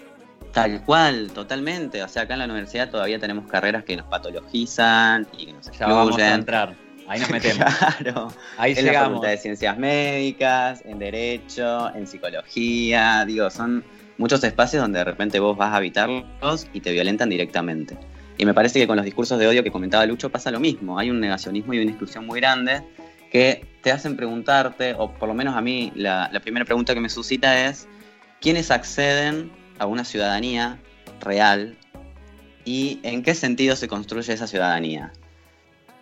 Tal 0.52 0.84
cual, 0.84 1.30
totalmente. 1.32 2.02
O 2.02 2.08
sea, 2.08 2.22
acá 2.22 2.34
en 2.34 2.40
la 2.40 2.44
universidad 2.44 2.90
todavía 2.90 3.18
tenemos 3.18 3.50
carreras 3.50 3.84
que 3.84 3.96
nos 3.96 4.06
patologizan 4.06 5.26
y 5.36 5.46
que 5.46 5.52
nos 5.54 5.66
excluyen. 5.66 5.88
Ya 5.88 5.94
vamos 5.94 6.18
a 6.18 6.34
entrar. 6.34 6.76
Ahí 7.08 7.18
nos 7.20 7.30
metemos. 7.30 7.74
claro. 7.74 8.32
Ahí 8.58 8.74
en 8.76 8.86
la 8.86 8.92
Facultad 8.92 9.28
de 9.30 9.38
Ciencias 9.38 9.76
Médicas, 9.78 10.82
en 10.84 10.98
Derecho, 10.98 11.92
en 11.94 12.06
Psicología. 12.06 13.24
Digo, 13.26 13.50
son 13.50 13.82
muchos 14.18 14.44
espacios 14.44 14.82
donde 14.82 14.98
de 14.98 15.04
repente 15.04 15.40
vos 15.40 15.56
vas 15.56 15.72
a 15.72 15.76
habitarlos 15.76 16.66
y 16.72 16.80
te 16.80 16.92
violentan 16.92 17.30
directamente. 17.30 17.96
Y 18.36 18.44
me 18.44 18.54
parece 18.54 18.78
que 18.78 18.86
con 18.86 18.96
los 18.96 19.04
discursos 19.04 19.38
de 19.38 19.46
odio 19.46 19.64
que 19.64 19.70
comentaba 19.70 20.04
Lucho 20.04 20.30
pasa 20.30 20.50
lo 20.50 20.60
mismo. 20.60 20.98
Hay 20.98 21.10
un 21.10 21.18
negacionismo 21.18 21.72
y 21.72 21.78
una 21.78 21.90
exclusión 21.90 22.26
muy 22.26 22.40
grande 22.40 22.82
que 23.32 23.66
te 23.80 23.90
hacen 23.90 24.14
preguntarte, 24.14 24.94
o 24.98 25.10
por 25.14 25.26
lo 25.26 25.34
menos 25.34 25.56
a 25.56 25.62
mí 25.62 25.90
la, 25.96 26.30
primera 26.42 26.66
pregunta 26.66 26.92
que 26.92 27.00
me 27.00 27.08
suscita 27.08 27.66
es, 27.66 27.88
¿quiénes 28.42 28.70
acceden 28.70 29.50
a 29.78 29.86
una 29.86 30.04
ciudadanía 30.04 30.78
real 31.20 31.78
y 32.66 33.00
en 33.02 33.22
qué 33.22 33.34
sentido 33.34 33.74
se 33.74 33.88
construye 33.88 34.34
esa 34.34 34.46
ciudadanía? 34.46 35.14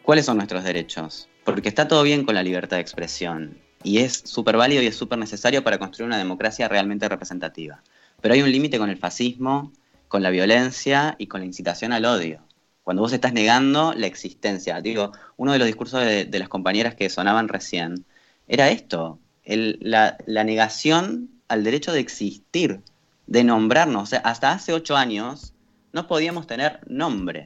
¿Cuáles 0.03 0.27
son 0.27 0.39
nuestros 0.39 0.65
derechos? 0.65 1.29
Porque 1.45 1.69
está 1.69 1.87
todo 1.87 2.03
bien 2.03 2.25
con 2.25 2.35
la 2.35 2.43
libertad 2.43 2.79
de 2.79 2.83
expresión 2.83 3.57
y 3.85 3.99
es 3.99 4.23
súper 4.25 4.57
válido 4.57 4.83
y 4.83 4.87
es 4.87 4.97
súper 4.97 5.19
necesario 5.19 5.63
para 5.63 5.79
construir 5.79 6.09
una 6.09 6.19
democracia 6.19 6.67
realmente 6.67 7.09
representativa. 7.09 7.81
Pero 8.21 8.35
hay 8.35 8.43
un 8.43 8.51
límite 8.51 8.77
con 8.77 8.91
el 8.91 8.99
fascismo, 8.99 9.73
con 10.09 10.25
la 10.25 10.31
violencia 10.31 11.15
y 11.17 11.29
con 11.29 11.41
la 11.41 11.47
incitación 11.47 11.93
al 11.93 12.07
odio. 12.07 12.43
Cuando 12.91 13.03
vos 13.03 13.13
estás 13.13 13.33
negando 13.33 13.95
la 13.95 14.09
existencia. 14.09 14.81
Digo, 14.81 15.13
uno 15.37 15.53
de 15.53 15.61
los 15.61 15.67
discursos 15.69 16.01
de, 16.01 16.39
las 16.41 16.49
compañeras 16.49 16.97
que 16.97 17.09
sonaban 17.09 17.47
recién 17.47 18.05
era 18.49 18.71
esto, 18.71 19.21
la, 19.45 20.17
negación 20.27 21.31
al 21.47 21.63
derecho 21.63 21.93
de 21.93 22.01
existir, 22.01 22.81
de 23.29 23.45
nombrarnos. 23.45 24.03
O 24.03 24.07
sea, 24.07 24.19
hasta 24.19 24.51
hace 24.51 24.73
ocho 24.73 24.97
años 24.97 25.55
no 25.93 26.09
podíamos 26.09 26.49
tener 26.49 26.81
nombre. 26.89 27.45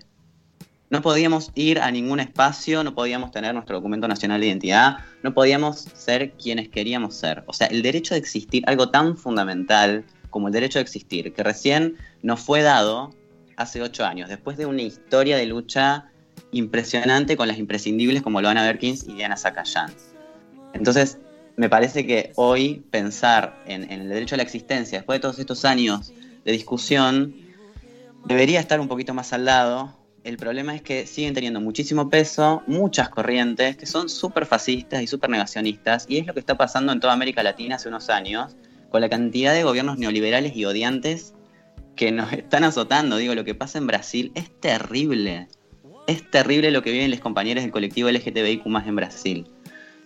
No 0.88 1.02
podíamos 1.02 1.50
ir 1.54 1.78
a 1.78 1.90
ningún 1.90 2.20
espacio, 2.20 2.82
no 2.82 2.94
podíamos 2.94 3.30
tener 3.30 3.52
nuestro 3.52 3.76
documento 3.76 4.08
nacional 4.08 4.40
de 4.40 4.46
identidad, 4.46 4.96
no 5.22 5.34
podíamos 5.34 5.76
ser 5.94 6.32
quienes 6.42 6.70
queríamos 6.70 7.16
ser. 7.16 7.44
O 7.48 7.52
sea, 7.52 7.66
el 7.66 7.82
derecho 7.82 8.14
de 8.14 8.20
existir, 8.20 8.64
algo 8.66 8.88
tan 8.88 9.18
fundamental, 9.18 10.06
como 10.30 10.48
el 10.48 10.54
derecho 10.54 10.78
a 10.78 10.82
existir, 10.82 11.34
que 11.34 11.42
recién 11.42 11.98
nos 12.22 12.40
fue 12.40 12.62
dado 12.62 13.12
hace 13.56 13.82
ocho 13.82 14.04
años, 14.04 14.28
después 14.28 14.56
de 14.56 14.66
una 14.66 14.82
historia 14.82 15.36
de 15.36 15.46
lucha 15.46 16.10
impresionante 16.52 17.36
con 17.36 17.48
las 17.48 17.58
imprescindibles 17.58 18.22
como 18.22 18.40
Loana 18.40 18.62
Berkins 18.62 19.04
y 19.08 19.14
Diana 19.14 19.36
Zacayán. 19.36 19.92
Entonces, 20.72 21.18
me 21.56 21.68
parece 21.68 22.06
que 22.06 22.32
hoy 22.36 22.84
pensar 22.90 23.62
en, 23.66 23.84
en, 23.84 24.02
el 24.02 24.08
derecho 24.08 24.34
a 24.34 24.38
la 24.38 24.42
existencia, 24.42 24.98
después 24.98 25.18
de 25.18 25.20
todos 25.20 25.38
estos 25.38 25.64
años 25.64 26.12
de 26.44 26.52
discusión, 26.52 27.34
debería 28.24 28.60
estar 28.60 28.80
un 28.80 28.88
poquito 28.88 29.14
más 29.14 29.32
al 29.32 29.44
lado. 29.44 29.96
El 30.24 30.36
problema 30.36 30.74
es 30.74 30.82
que 30.82 31.06
siguen 31.06 31.34
teniendo 31.34 31.60
muchísimo 31.60 32.08
peso, 32.08 32.62
muchas 32.66 33.08
corrientes 33.08 33.76
que 33.76 33.86
son 33.86 34.08
súper 34.08 34.46
fascistas 34.46 35.02
y 35.02 35.06
súper 35.06 35.30
negacionistas, 35.30 36.06
y 36.08 36.18
es 36.18 36.26
lo 36.26 36.34
que 36.34 36.40
está 36.40 36.56
pasando 36.56 36.92
en 36.92 37.00
toda 37.00 37.12
América 37.12 37.42
Latina 37.42 37.76
hace 37.76 37.88
unos 37.88 38.08
años, 38.08 38.56
con 38.90 39.00
la 39.00 39.08
cantidad 39.08 39.52
de 39.52 39.64
gobiernos 39.64 39.98
neoliberales 39.98 40.56
y 40.56 40.64
odiantes 40.64 41.33
que 41.96 42.12
nos 42.12 42.32
están 42.32 42.64
azotando. 42.64 43.16
Digo, 43.16 43.34
lo 43.34 43.44
que 43.44 43.54
pasa 43.54 43.78
en 43.78 43.86
Brasil 43.86 44.32
es 44.34 44.50
terrible. 44.60 45.48
Es 46.06 46.30
terrible 46.30 46.70
lo 46.70 46.82
que 46.82 46.92
viven 46.92 47.10
los 47.10 47.20
compañeros 47.20 47.62
del 47.62 47.72
colectivo 47.72 48.10
LGTBIQ 48.10 48.66
más 48.66 48.86
en 48.86 48.96
Brasil. 48.96 49.46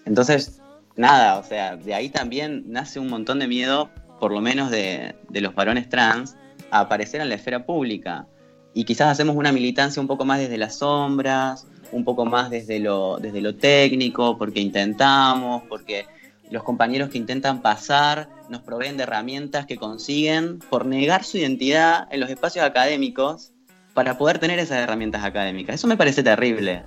Entonces, 0.05 0.61
nada, 0.97 1.39
o 1.39 1.43
sea, 1.43 1.77
de 1.77 1.95
ahí 1.95 2.09
también 2.09 2.65
nace 2.67 3.01
un 3.01 3.09
montón 3.09 3.39
de 3.39 3.49
miedo, 3.49 3.91
por 4.21 4.33
lo 4.33 4.41
menos 4.41 4.71
de, 4.71 5.15
de 5.29 5.41
los 5.41 5.55
varones 5.55 5.89
trans, 5.89 6.37
a 6.71 6.81
aparecer 6.81 7.21
en 7.21 7.29
la 7.29 7.35
esfera 7.35 7.65
pública. 7.65 8.27
Y 8.75 8.85
quizás 8.85 9.09
hacemos 9.09 9.35
una 9.35 9.53
militancia 9.53 10.01
un 10.01 10.07
poco 10.07 10.25
más 10.25 10.39
desde 10.39 10.59
las 10.59 10.79
sombras, 10.79 11.67
un 11.93 12.05
poco 12.05 12.25
más 12.27 12.51
desde 12.51 12.79
lo, 12.79 13.19
desde 13.19 13.41
lo 13.41 13.57
técnico, 13.57 14.37
porque 14.39 14.61
intentamos, 14.61 15.63
porque 15.69 16.07
los 16.51 16.63
compañeros 16.63 17.11
que 17.11 17.19
intentan 17.19 17.63
pasar 17.63 18.29
nos 18.49 18.63
proveen 18.63 18.97
de 18.97 19.03
herramientas 19.03 19.67
que 19.67 19.77
consiguen 19.77 20.59
por 20.59 20.87
negar 20.87 21.25
su 21.25 21.39
identidad 21.39 22.09
en 22.11 22.21
los 22.21 22.31
espacios 22.31 22.65
académicos 22.65 23.53
para 23.95 24.17
poder 24.17 24.39
tener 24.39 24.59
esas 24.59 24.79
herramientas 24.79 25.25
académicas. 25.25 25.75
Eso 25.75 25.87
me 25.87 25.97
parece 25.97 26.23
terrible. 26.23 26.85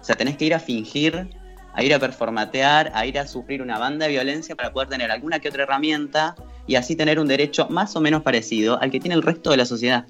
O 0.00 0.04
sea, 0.04 0.16
tenés 0.16 0.36
que 0.36 0.46
ir 0.46 0.54
a 0.54 0.60
fingir, 0.60 1.28
a 1.74 1.82
ir 1.82 1.94
a 1.94 1.98
performatear, 1.98 2.90
a 2.94 3.06
ir 3.06 3.18
a 3.18 3.26
sufrir 3.26 3.62
una 3.62 3.78
banda 3.78 4.06
de 4.06 4.12
violencia 4.12 4.54
para 4.54 4.72
poder 4.72 4.88
tener 4.88 5.10
alguna 5.10 5.40
que 5.40 5.48
otra 5.48 5.64
herramienta 5.64 6.34
y 6.66 6.76
así 6.76 6.96
tener 6.96 7.18
un 7.18 7.28
derecho 7.28 7.68
más 7.68 7.94
o 7.96 8.00
menos 8.00 8.22
parecido 8.22 8.80
al 8.80 8.90
que 8.90 9.00
tiene 9.00 9.14
el 9.14 9.22
resto 9.22 9.50
de 9.50 9.56
la 9.56 9.66
sociedad. 9.66 10.06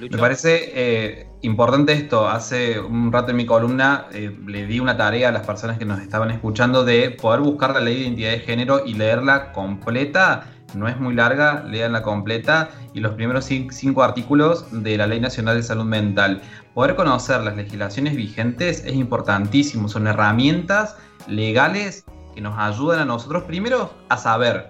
Me 0.00 0.16
parece 0.16 0.70
eh, 0.74 1.27
importante 1.42 1.92
esto. 1.92 2.28
Hace 2.28 2.80
un 2.80 3.12
rato 3.12 3.30
en 3.30 3.36
mi 3.36 3.46
columna 3.46 4.06
eh, 4.12 4.36
le 4.46 4.66
di 4.66 4.80
una 4.80 4.96
tarea 4.96 5.28
a 5.28 5.32
las 5.32 5.46
personas 5.46 5.78
que 5.78 5.84
nos 5.84 6.00
estaban 6.00 6.30
escuchando 6.30 6.84
de 6.84 7.10
poder 7.10 7.40
buscar 7.40 7.72
la 7.74 7.80
ley 7.80 7.94
de 7.94 8.00
identidad 8.02 8.30
de 8.30 8.40
género 8.40 8.84
y 8.84 8.94
leerla 8.94 9.52
completa. 9.52 10.46
No 10.74 10.86
es 10.86 11.00
muy 11.00 11.14
larga, 11.14 11.64
leanla 11.64 12.02
completa 12.02 12.70
y 12.92 13.00
los 13.00 13.12
primeros 13.14 13.46
cinco 13.46 14.02
artículos 14.02 14.66
de 14.70 14.98
la 14.98 15.06
Ley 15.06 15.18
Nacional 15.18 15.56
de 15.56 15.62
Salud 15.62 15.86
Mental. 15.86 16.42
Poder 16.74 16.94
conocer 16.94 17.40
las 17.40 17.56
legislaciones 17.56 18.14
vigentes 18.14 18.84
es 18.84 18.94
importantísimo. 18.94 19.88
Son 19.88 20.06
herramientas 20.06 20.96
legales 21.26 22.04
que 22.34 22.42
nos 22.42 22.58
ayudan 22.58 23.00
a 23.00 23.04
nosotros 23.06 23.44
primero 23.44 23.94
a 24.10 24.18
saber 24.18 24.68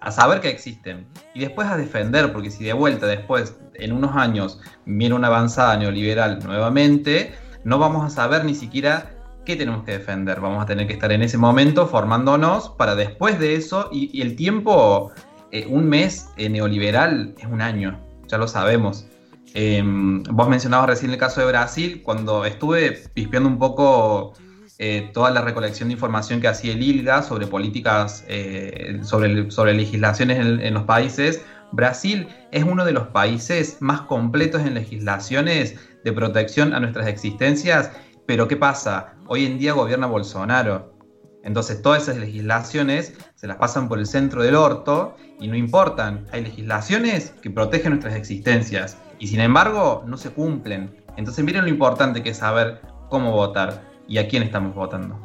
a 0.00 0.10
saber 0.10 0.40
que 0.40 0.48
existen 0.48 1.06
y 1.34 1.40
después 1.40 1.68
a 1.68 1.76
defender, 1.76 2.32
porque 2.32 2.50
si 2.50 2.64
de 2.64 2.72
vuelta 2.72 3.06
después, 3.06 3.58
en 3.74 3.92
unos 3.92 4.16
años, 4.16 4.60
viene 4.86 5.14
una 5.14 5.28
avanzada 5.28 5.76
neoliberal 5.76 6.40
nuevamente, 6.44 7.32
no 7.64 7.78
vamos 7.78 8.04
a 8.04 8.10
saber 8.10 8.44
ni 8.44 8.54
siquiera 8.54 9.10
qué 9.44 9.56
tenemos 9.56 9.84
que 9.84 9.92
defender. 9.92 10.40
Vamos 10.40 10.62
a 10.62 10.66
tener 10.66 10.86
que 10.86 10.92
estar 10.92 11.10
en 11.10 11.22
ese 11.22 11.38
momento 11.38 11.86
formándonos 11.86 12.70
para 12.70 12.94
después 12.94 13.38
de 13.38 13.54
eso, 13.54 13.88
y, 13.90 14.20
el 14.20 14.36
tiempo, 14.36 15.10
eh, 15.52 15.66
un 15.68 15.88
mes 15.88 16.28
eh, 16.36 16.48
neoliberal 16.48 17.34
es 17.38 17.46
un 17.46 17.62
año, 17.62 17.98
ya 18.26 18.38
lo 18.38 18.46
sabemos. 18.46 19.06
Em, 19.54 20.22
vos 20.24 20.48
mencionabas 20.48 20.88
recién 20.88 21.10
el 21.10 21.18
caso 21.18 21.40
de 21.40 21.46
Brasil, 21.46 22.02
cuando 22.04 22.44
estuve 22.44 22.92
pispeando 23.14 23.48
un 23.48 23.58
poco 23.58 24.34
eh, 24.80 25.10
toda 25.12 25.32
la 25.32 25.40
recolección 25.40 25.88
de 25.88 25.94
información 25.94 26.40
que 26.40 26.46
hacía 26.46 26.72
el 26.72 26.80
ILGA 26.80 27.24
sobre 27.24 27.48
políticas, 27.48 28.24
eh, 28.28 29.00
sobre, 29.02 29.74
legislaciones 29.74 30.38
en, 30.38 30.72
los 30.74 30.84
países, 30.84 31.42
Brasil 31.72 32.28
es 32.52 32.62
uno 32.62 32.84
de 32.84 32.92
los 32.92 33.08
países 33.08 33.78
más 33.80 34.02
completos 34.02 34.62
en 34.62 34.74
legislaciones 34.74 35.74
de 36.04 36.12
protección 36.12 36.74
a 36.74 36.80
nuestras 36.80 37.08
existencias, 37.08 37.90
pero 38.24 38.46
¿qué 38.46 38.56
pasa? 38.56 39.14
Hoy 39.26 39.46
en 39.46 39.58
día 39.58 39.72
gobierna 39.72 40.06
Bolsonaro. 40.06 40.94
Entonces 41.42 41.82
todas 41.82 42.04
esas 42.04 42.18
legislaciones 42.18 43.14
se 43.34 43.48
las 43.48 43.56
pasan 43.56 43.88
por 43.88 43.98
el 43.98 44.06
centro 44.06 44.44
del 44.44 44.54
orto 44.54 45.16
y 45.40 45.48
no 45.48 45.56
importan. 45.56 46.26
Hay 46.30 46.44
legislaciones 46.44 47.30
que 47.42 47.50
protegen 47.50 47.90
nuestras 47.90 48.14
existencias 48.14 48.96
y 49.18 49.26
sin 49.26 49.40
embargo 49.40 50.04
no 50.06 50.16
se 50.16 50.30
cumplen. 50.30 50.94
Entonces 51.16 51.44
miren 51.44 51.62
lo 51.62 51.68
importante 51.68 52.22
que 52.22 52.30
es 52.30 52.36
saber 52.36 52.80
cómo 53.08 53.32
votar 53.32 53.97
y 54.08 54.18
a 54.18 54.26
quién 54.26 54.42
estamos 54.42 54.74
votando. 54.74 55.16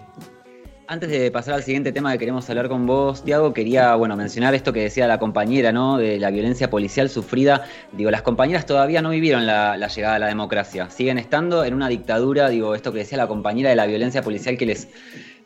Antes 0.85 1.09
de 1.09 1.31
pasar 1.31 1.53
al 1.53 1.63
siguiente 1.63 1.93
tema 1.93 2.11
que 2.11 2.19
queremos 2.19 2.47
hablar 2.49 2.67
con 2.67 2.85
vos, 2.85 3.23
Tiago, 3.23 3.53
quería 3.53 3.95
bueno, 3.95 4.17
mencionar 4.17 4.53
esto 4.53 4.73
que 4.73 4.81
decía 4.81 5.07
la 5.07 5.17
compañera, 5.17 5.71
¿no? 5.71 5.97
De 5.97 6.19
la 6.19 6.29
violencia 6.29 6.69
policial 6.69 7.09
sufrida. 7.09 7.63
Digo, 7.93 8.11
las 8.11 8.21
compañeras 8.21 8.65
todavía 8.65 9.01
no 9.01 9.09
vivieron 9.09 9.47
la, 9.47 9.87
llegada 9.87 10.15
a 10.15 10.19
la 10.19 10.27
democracia. 10.27 10.89
Siguen 10.89 11.17
estando 11.17 11.63
en 11.63 11.73
una 11.73 11.87
dictadura, 11.87 12.49
digo, 12.49 12.75
esto 12.75 12.91
que 12.91 12.99
decía 12.99 13.17
la 13.17 13.27
compañera 13.27 13.69
de 13.69 13.77
la 13.77 13.85
violencia 13.85 14.21
policial 14.21 14.57
que 14.57 14.65
les, 14.65 14.89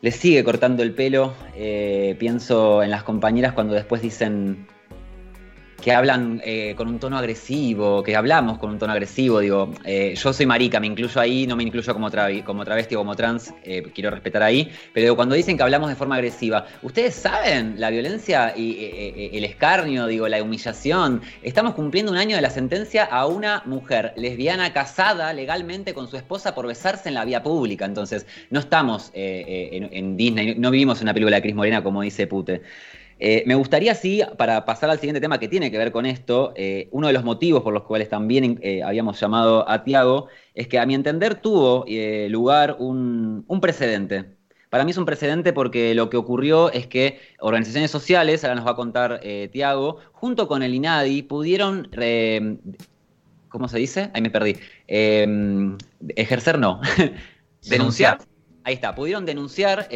les 0.00 0.16
sigue 0.16 0.42
cortando 0.42 0.82
el 0.82 0.92
pelo. 0.92 1.34
Eh, 1.54 2.16
pienso 2.18 2.82
en 2.82 2.90
las 2.90 3.04
compañeras 3.04 3.52
cuando 3.52 3.74
después 3.74 4.02
dicen 4.02 4.66
que 5.88 5.94
hablan 5.94 6.42
eh, 6.44 6.74
con 6.76 6.86
un 6.86 6.98
tono 6.98 7.16
agresivo, 7.16 8.02
que 8.02 8.14
hablamos 8.14 8.58
con 8.58 8.68
un 8.68 8.78
tono 8.78 8.92
agresivo, 8.92 9.40
digo, 9.40 9.72
eh, 9.86 10.14
yo 10.22 10.34
soy 10.34 10.44
marica, 10.44 10.78
me 10.80 10.86
incluyo 10.86 11.18
ahí, 11.18 11.46
no 11.46 11.56
me 11.56 11.62
incluyo 11.62 11.94
como, 11.94 12.10
como 12.44 12.64
travesti 12.66 12.94
o 12.94 12.98
como 12.98 13.16
trans, 13.16 13.54
eh, 13.64 13.82
quiero 13.94 14.10
respetar 14.10 14.42
ahí, 14.42 14.70
pero 14.92 15.16
cuando 15.16 15.34
dicen 15.34 15.56
que 15.56 15.62
hablamos 15.62 15.88
de 15.88 15.96
forma 15.96 16.16
agresiva, 16.16 16.66
¿ustedes 16.82 17.14
saben 17.14 17.80
la 17.80 17.88
violencia 17.88 18.52
y 18.54 19.30
el 19.32 19.44
escarnio, 19.44 20.06
digo, 20.06 20.28
la 20.28 20.42
humillación? 20.42 21.22
Estamos 21.42 21.72
cumpliendo 21.72 22.12
un 22.12 22.18
año 22.18 22.36
de 22.36 22.42
la 22.42 22.50
sentencia 22.50 23.04
a 23.04 23.26
una 23.26 23.62
mujer 23.64 24.12
lesbiana 24.14 24.74
casada 24.74 25.32
legalmente 25.32 25.94
con 25.94 26.06
su 26.06 26.18
esposa 26.18 26.54
por 26.54 26.66
besarse 26.66 27.08
en 27.08 27.14
la 27.14 27.24
vía 27.24 27.42
pública, 27.42 27.86
entonces 27.86 28.26
no 28.50 28.60
estamos 28.60 29.10
en, 29.14 29.88
en, 29.90 30.18
Disney, 30.18 30.54
no 30.54 30.70
vivimos 30.70 30.98
en 30.98 31.06
una 31.06 31.14
película 31.14 31.36
de 31.36 31.42
Cris 31.44 31.54
Morena 31.54 31.82
como 31.82 32.02
dice 32.02 32.26
Pute. 32.26 32.60
Eh, 33.20 33.42
me 33.46 33.54
gustaría, 33.56 33.94
sí, 33.94 34.22
para 34.36 34.64
pasar 34.64 34.90
al 34.90 34.98
siguiente 34.98 35.20
tema 35.20 35.38
que 35.38 35.48
tiene 35.48 35.70
que 35.70 35.78
ver 35.78 35.90
con 35.90 36.06
esto, 36.06 36.52
eh, 36.56 36.88
uno 36.92 37.08
de 37.08 37.12
los 37.12 37.24
motivos 37.24 37.62
por 37.62 37.72
los 37.74 37.82
cuales 37.82 38.08
también 38.08 38.58
eh, 38.62 38.82
habíamos 38.82 39.18
llamado 39.18 39.68
a 39.68 39.82
Tiago 39.82 40.28
es 40.54 40.68
que 40.68 40.78
a 40.78 40.86
mi 40.86 40.94
entender 40.94 41.36
tuvo 41.36 41.84
lugar 42.28 42.76
un, 42.78 43.44
precedente. 43.60 44.36
Para 44.70 44.84
mí 44.84 44.90
es 44.90 44.98
un 44.98 45.06
precedente 45.06 45.52
porque 45.52 45.94
lo 45.94 46.10
que 46.10 46.16
ocurrió 46.16 46.70
es 46.70 46.86
que 46.86 47.18
organizaciones 47.40 47.90
sociales, 47.90 48.44
ahora 48.44 48.56
nos 48.56 48.66
va 48.66 48.72
a 48.72 48.76
contar 48.76 49.20
Tiago, 49.52 49.98
junto 50.12 50.46
con 50.46 50.62
el 50.62 50.74
INADI, 50.74 51.22
pudieron, 51.22 51.88
¿cómo 53.48 53.68
se 53.68 53.78
dice? 53.78 54.10
Ahí 54.14 54.22
me 54.22 54.30
perdí. 54.30 54.56
ejercer 56.16 56.58
no. 56.58 56.80
denunciar. 57.68 58.18
Ahí 58.64 58.74
está, 58.74 58.94
pudieron 58.94 59.24
denunciar 59.24 59.88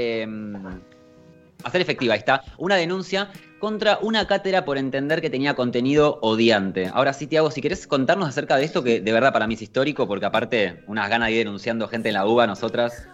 hacer 1.65 1.81
efectiva, 1.81 2.15
ahí 2.15 2.19
está, 2.19 2.45
una 2.59 2.77
denuncia 2.77 3.31
contra 3.59 3.99
una 4.03 4.27
cátedra 4.27 4.65
por 4.65 4.77
entender 4.77 5.21
que 5.21 5.31
tenía 5.31 5.55
contenido 5.55 6.19
odiante. 6.21 6.91
Ahora 6.93 7.13
sí, 7.13 7.27
Tiago, 7.27 7.51
si 7.51 7.61
querés 7.61 7.87
contarnos 7.87 8.29
acerca 8.29 8.57
de 8.57 8.65
esto, 8.65 8.83
que 8.83 9.01
de 9.01 9.13
verdad 9.13 9.33
para 9.33 9.47
mí 9.47 9.55
es 9.55 9.63
histórico, 9.63 10.09
porque 10.09 10.27
aparte, 10.27 10.83
unas 10.89 11.09
ganas 11.09 11.29
de 11.29 11.35
ir 11.35 11.39
denunciando 11.39 11.87
gente 11.87 12.09
en 12.09 12.15
la 12.15 12.27
UBA, 12.27 12.47
nosotras. 12.47 13.07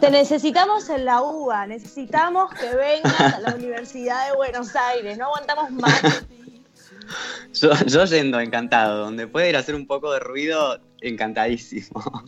Te 0.00 0.10
necesitamos 0.10 0.88
en 0.88 1.04
la 1.04 1.22
UBA, 1.22 1.68
necesitamos 1.68 2.52
que 2.54 2.74
vengas 2.74 3.34
a 3.34 3.38
la 3.38 3.54
Universidad 3.54 4.28
de 4.28 4.36
Buenos 4.36 4.74
Aires, 4.74 5.16
no 5.16 5.26
aguantamos 5.26 5.70
más. 5.70 6.24
Yo, 7.54 7.70
yo 7.86 8.04
yendo, 8.04 8.40
encantado. 8.40 9.04
Donde 9.04 9.28
puede 9.28 9.48
ir 9.48 9.56
a 9.56 9.60
hacer 9.60 9.76
un 9.76 9.86
poco 9.86 10.12
de 10.12 10.18
ruido, 10.18 10.80
encantadísimo. 11.00 12.24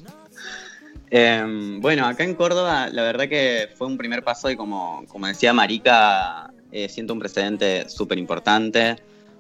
Em, 1.11 1.81
bueno, 1.81 2.07
acá 2.07 2.25
en 2.25 2.35
Córdoba 2.35 2.89
la 2.93 3.03
verdad 3.03 3.29
que 3.29 3.69
fue 3.77 3.87
un 3.87 3.97
primer 3.97 4.23
paso 4.23 4.51
y 4.51 4.57
como, 4.57 5.05
como 5.09 5.27
decía 5.27 5.53
Marica, 5.53 6.53
eh, 6.71 6.89
siento 6.89 7.15
un 7.15 7.19
precedente 7.19 7.89
súper 7.89 8.19
importante 8.19 8.97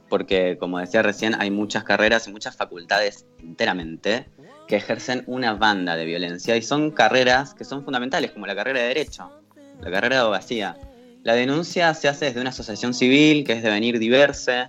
porque 0.08 0.56
como 0.58 0.78
decía 0.78 1.02
recién 1.02 1.34
hay 1.38 1.50
muchas 1.50 1.84
carreras 1.84 2.26
y 2.26 2.32
muchas 2.32 2.56
facultades 2.56 3.26
enteramente 3.38 4.26
que 4.66 4.76
ejercen 4.76 5.25
una 5.26 5.54
banda 5.54 5.96
de 5.96 6.06
violencia 6.06 6.56
y 6.56 6.62
son 6.62 6.90
carreras 6.90 7.54
que 7.54 7.64
son 7.64 7.84
fundamentales 7.84 8.30
como 8.30 8.46
la 8.46 8.54
carrera 8.54 8.80
de 8.80 8.88
Derecho, 8.88 9.30
la 9.80 9.90
carrera 9.90 10.16
de 10.16 10.22
abogacía. 10.22 10.76
La 11.22 11.34
denuncia 11.34 11.92
se 11.94 12.08
hace 12.08 12.26
desde 12.26 12.40
una 12.40 12.50
asociación 12.50 12.94
civil 12.94 13.44
que 13.44 13.54
es 13.54 13.62
Devenir 13.62 13.98
Diverse, 13.98 14.68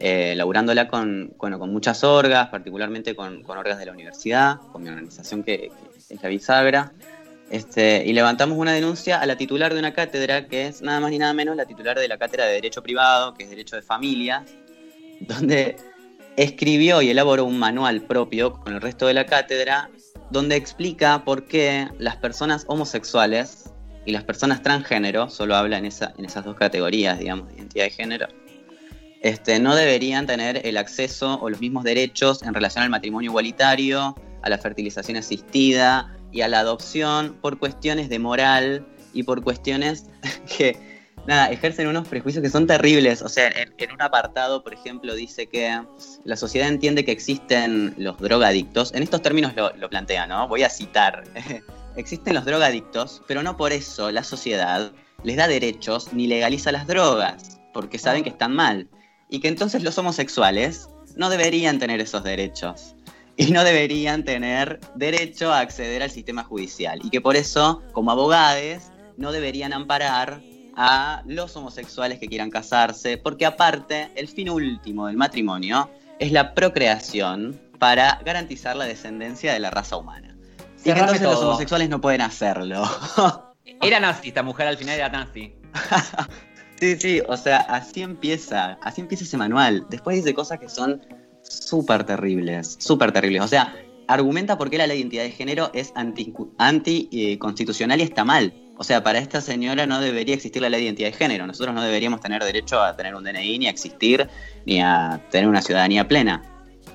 eh, 0.00 0.34
laburándola 0.36 0.88
con, 0.88 1.34
con, 1.36 1.58
muchas 1.70 2.04
orgas, 2.04 2.48
particularmente 2.48 3.16
con, 3.16 3.42
con, 3.42 3.58
orgas 3.58 3.78
de 3.78 3.86
la 3.86 3.92
universidad, 3.92 4.58
con 4.72 4.82
mi 4.82 4.88
organización 4.88 5.42
que, 5.42 5.72
es 6.08 6.22
la 6.22 6.28
bisagra, 6.28 6.92
este, 7.50 8.04
y 8.06 8.12
levantamos 8.12 8.58
una 8.58 8.72
denuncia 8.72 9.20
a 9.20 9.26
la 9.26 9.36
titular 9.36 9.72
de 9.72 9.80
una 9.80 9.92
cátedra, 9.92 10.46
que 10.46 10.66
es 10.66 10.82
nada 10.82 11.00
más 11.00 11.10
ni 11.10 11.18
nada 11.18 11.32
menos 11.32 11.56
la 11.56 11.66
titular 11.66 11.98
de 11.98 12.06
la 12.06 12.18
cátedra 12.18 12.44
de 12.46 12.52
Derecho 12.52 12.82
Privado, 12.82 13.34
que 13.34 13.44
es 13.44 13.50
Derecho 13.50 13.74
de 13.74 13.82
Familia, 13.82 14.44
donde 15.20 15.76
escribió 16.36 17.02
y 17.02 17.10
elaboró 17.10 17.44
un 17.44 17.58
manual 17.58 18.02
propio 18.02 18.52
con 18.52 18.74
el 18.74 18.80
resto 18.80 19.06
de 19.06 19.14
la 19.14 19.26
cátedra, 19.26 19.90
donde 20.30 20.54
explica 20.56 21.24
por 21.24 21.46
qué 21.46 21.88
las 21.98 22.16
personas 22.16 22.64
homosexuales 22.68 23.72
y 24.04 24.12
las 24.12 24.22
personas 24.22 24.62
transgénero, 24.62 25.28
solo 25.28 25.56
habla 25.56 25.78
en, 25.78 25.86
esa, 25.86 26.14
en 26.16 26.24
esas 26.24 26.44
dos 26.44 26.54
categorías, 26.54 27.18
digamos, 27.18 27.48
de 27.48 27.56
identidad 27.56 27.84
de 27.84 27.90
género, 27.90 28.28
este, 29.22 29.58
no 29.58 29.74
deberían 29.74 30.26
tener 30.26 30.66
el 30.66 30.76
acceso 30.76 31.38
o 31.40 31.50
los 31.50 31.60
mismos 31.60 31.84
derechos 31.84 32.42
en 32.42 32.54
relación 32.54 32.84
al 32.84 32.90
matrimonio 32.90 33.30
igualitario, 33.30 34.14
a 34.42 34.48
la 34.48 34.58
fertilización 34.58 35.16
asistida 35.16 36.14
y 36.30 36.42
a 36.42 36.48
la 36.48 36.60
adopción 36.60 37.36
por 37.40 37.58
cuestiones 37.58 38.08
de 38.08 38.18
moral 38.18 38.86
y 39.12 39.24
por 39.24 39.42
cuestiones 39.42 40.06
que, 40.56 40.78
nada, 41.26 41.50
ejercen 41.50 41.88
unos 41.88 42.06
prejuicios 42.06 42.42
que 42.42 42.50
son 42.50 42.66
terribles. 42.66 43.22
O 43.22 43.28
sea, 43.28 43.48
en, 43.48 43.92
un 43.92 44.02
apartado, 44.02 44.62
por 44.62 44.74
ejemplo, 44.74 45.14
dice 45.14 45.46
que 45.46 45.80
la 46.24 46.36
sociedad 46.36 46.68
entiende 46.68 47.04
que 47.04 47.12
existen 47.12 47.94
los 47.96 48.18
drogadictos. 48.18 48.94
En 48.94 49.02
estos 49.02 49.22
términos 49.22 49.54
lo, 49.56 49.74
lo 49.76 49.90
plantea, 49.90 50.26
¿no? 50.26 50.46
Voy 50.48 50.62
a 50.62 50.70
citar. 50.70 51.24
existen 51.96 52.34
los 52.34 52.44
drogadictos, 52.44 53.22
pero 53.26 53.42
no 53.42 53.56
por 53.56 53.72
eso 53.72 54.10
la 54.10 54.22
sociedad 54.22 54.92
les 55.24 55.36
da 55.36 55.48
derechos 55.48 56.12
ni 56.12 56.28
legaliza 56.28 56.70
las 56.70 56.86
drogas, 56.86 57.60
porque 57.74 57.98
saben 57.98 58.22
que 58.22 58.30
están 58.30 58.54
mal. 58.54 58.88
Y 59.28 59.40
que 59.40 59.48
entonces 59.48 59.82
los 59.82 59.96
homosexuales 59.98 60.88
no 61.16 61.30
deberían 61.30 61.78
tener 61.78 62.00
esos 62.00 62.24
derechos 62.24 62.94
y 63.36 63.52
no 63.52 63.62
deberían 63.64 64.24
tener 64.24 64.80
derecho 64.94 65.52
a 65.52 65.60
acceder 65.60 66.02
al 66.02 66.10
sistema 66.10 66.44
judicial 66.44 67.00
y 67.02 67.10
que 67.10 67.20
por 67.20 67.36
eso, 67.36 67.82
como 67.92 68.10
abogados, 68.10 68.84
no 69.16 69.32
deberían 69.32 69.72
amparar 69.72 70.40
a 70.76 71.22
los 71.26 71.56
homosexuales 71.56 72.18
que 72.18 72.28
quieran 72.28 72.50
casarse, 72.50 73.16
porque 73.16 73.46
aparte, 73.46 74.10
el 74.14 74.28
fin 74.28 74.48
último 74.48 75.06
del 75.08 75.16
matrimonio 75.16 75.90
es 76.18 76.32
la 76.32 76.54
procreación 76.54 77.60
para 77.78 78.20
garantizar 78.24 78.76
la 78.76 78.84
descendencia 78.84 79.52
de 79.52 79.60
la 79.60 79.70
raza 79.70 79.96
humana. 79.96 80.36
y 80.80 80.84
que 80.84 80.90
entonces 80.90 81.22
los 81.22 81.40
homosexuales 81.40 81.88
no 81.88 82.00
pueden 82.00 82.20
hacerlo. 82.20 82.88
Era 83.82 84.00
nazi, 84.00 84.28
esta 84.28 84.42
mujer 84.42 84.66
al 84.66 84.76
final 84.76 84.96
era 84.96 85.08
nazi. 85.08 85.54
sí, 86.80 86.96
sí, 86.96 87.22
o 87.28 87.36
sea, 87.36 87.60
así 87.60 88.02
empieza, 88.02 88.78
así 88.82 89.00
empieza 89.00 89.24
ese 89.24 89.36
manual. 89.36 89.86
Después 89.90 90.16
dice 90.16 90.34
cosas 90.34 90.58
que 90.58 90.68
son 90.68 91.02
súper 91.42 92.04
terribles, 92.04 92.76
súper 92.78 93.12
terribles. 93.12 93.42
O 93.42 93.48
sea, 93.48 93.74
argumenta 94.06 94.58
por 94.58 94.70
qué 94.70 94.78
la 94.78 94.86
ley 94.86 94.96
de 94.96 95.00
identidad 95.00 95.22
de 95.24 95.30
género 95.30 95.70
es 95.74 95.92
anticonstitucional 95.94 98.00
y 98.00 98.02
está 98.02 98.24
mal. 98.24 98.52
O 98.76 98.84
sea, 98.84 99.02
para 99.02 99.18
esta 99.18 99.40
señora 99.40 99.86
no 99.86 100.00
debería 100.00 100.34
existir 100.34 100.62
la 100.62 100.68
ley 100.68 100.80
de 100.80 100.86
identidad 100.86 101.08
de 101.08 101.16
género. 101.16 101.46
Nosotros 101.46 101.74
no 101.74 101.82
deberíamos 101.82 102.20
tener 102.20 102.42
derecho 102.44 102.80
a 102.80 102.96
tener 102.96 103.14
un 103.14 103.24
DNI, 103.24 103.58
ni 103.58 103.66
a 103.66 103.70
existir, 103.70 104.28
ni 104.66 104.80
a 104.80 105.20
tener 105.30 105.48
una 105.48 105.62
ciudadanía 105.62 106.06
plena. 106.06 106.42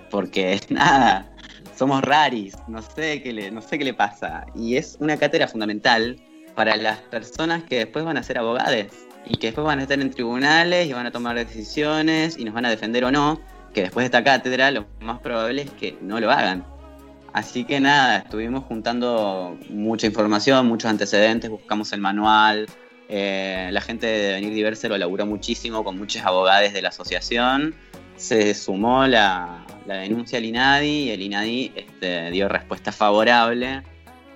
Porque 0.10 0.62
nada, 0.70 1.30
somos 1.76 2.02
raris, 2.02 2.56
no 2.68 2.82
sé 2.82 3.22
qué 3.22 3.34
le, 3.34 3.52
no 3.52 3.62
sé 3.62 3.78
qué 3.78 3.84
le 3.84 3.94
pasa. 3.94 4.46
Y 4.56 4.78
es 4.78 4.98
una 5.00 5.18
cátedra 5.18 5.48
fundamental 5.48 6.22
para 6.56 6.78
las 6.78 7.00
personas 7.00 7.64
que 7.64 7.80
después 7.80 8.06
van 8.06 8.18
a 8.18 8.24
ser 8.24 8.38
abogados 8.38 8.86
y 9.26 9.38
que 9.38 9.48
después 9.48 9.66
van 9.66 9.80
a 9.80 9.84
estar 9.84 10.00
en 10.00 10.10
tribunales 10.12 10.88
y 10.88 10.94
van 10.94 11.06
a 11.06 11.12
tomar 11.12 11.36
decisiones 11.36 12.38
y 12.38 12.46
nos 12.46 12.54
van 12.54 12.66
a 12.66 12.70
defender 12.70 13.06
o 13.06 13.12
no 13.12 13.40
que 13.74 13.82
después 13.82 14.04
de 14.04 14.06
esta 14.06 14.24
cátedra 14.24 14.72
lo 14.72 14.86
más 15.02 15.20
probable 15.20 15.64
es 15.64 15.72
que 15.72 15.98
no 16.02 16.20
lo 16.20 16.32
hagan. 16.32 16.66
Así 17.34 17.66
que 17.66 17.80
nada, 17.80 18.18
estuvimos 18.18 18.64
juntando 18.66 19.58
mucha 19.70 20.06
información, 20.06 20.68
muchos 20.68 20.90
antecedentes, 20.90 21.50
buscamos 21.50 21.92
el 21.92 22.00
manual, 22.00 22.68
eh, 23.10 23.70
la 23.72 23.82
gente 23.82 24.06
de 24.06 24.34
Venir 24.34 24.78
lo 24.84 24.98
laburó 24.98 25.26
muchísimo 25.26 25.84
con 25.84 25.98
muchos 25.98 26.24
abogados 26.24 26.72
de 26.74 26.82
la 26.84 26.90
asociación, 26.90 27.74
se 28.16 28.54
sumó 28.54 29.08
la, 29.08 29.66
denuncia 29.88 30.38
al 30.38 30.46
INADI 30.46 30.88
y 30.88 31.10
el 31.10 31.22
INADI 31.24 31.72
este, 31.76 32.30
dio 32.30 32.48
respuesta 32.48 32.92
favorable. 32.92 33.82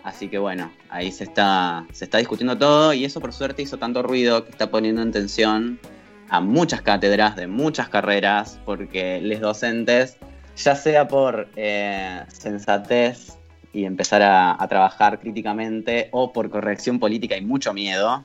Así 0.07 0.29
que 0.29 0.37
bueno, 0.37 0.71
ahí 0.89 1.11
se 1.11 1.25
está, 1.25 1.85
se 1.91 2.05
está 2.05 2.19
discutiendo 2.19 2.57
todo 2.57 2.93
y 2.93 3.03
eso 3.03 3.19
por 3.19 3.33
suerte 3.33 3.61
hizo 3.61 3.77
tanto 3.77 4.01
ruido 4.01 4.45
que 4.45 4.51
está 4.51 4.71
poniendo 4.71 5.01
en 5.01 5.11
tensión 5.11 5.81
a 6.29 6.39
muchas 6.39 6.81
cátedras 6.81 7.35
de 7.35 7.47
muchas 7.47 7.89
carreras, 7.89 8.57
porque 8.63 9.19
los 9.19 9.41
docentes, 9.41 10.15
ya 10.55 10.75
sea 10.75 11.09
por 11.09 11.49
eh, 11.57 12.23
sensatez 12.29 13.37
y 13.73 13.83
empezar 13.83 14.21
a, 14.21 14.65
trabajar 14.69 15.19
críticamente 15.19 16.07
o 16.11 16.31
por 16.31 16.49
corrección 16.49 16.99
política 16.99 17.35
y 17.35 17.41
mucho 17.41 17.73
miedo, 17.73 18.23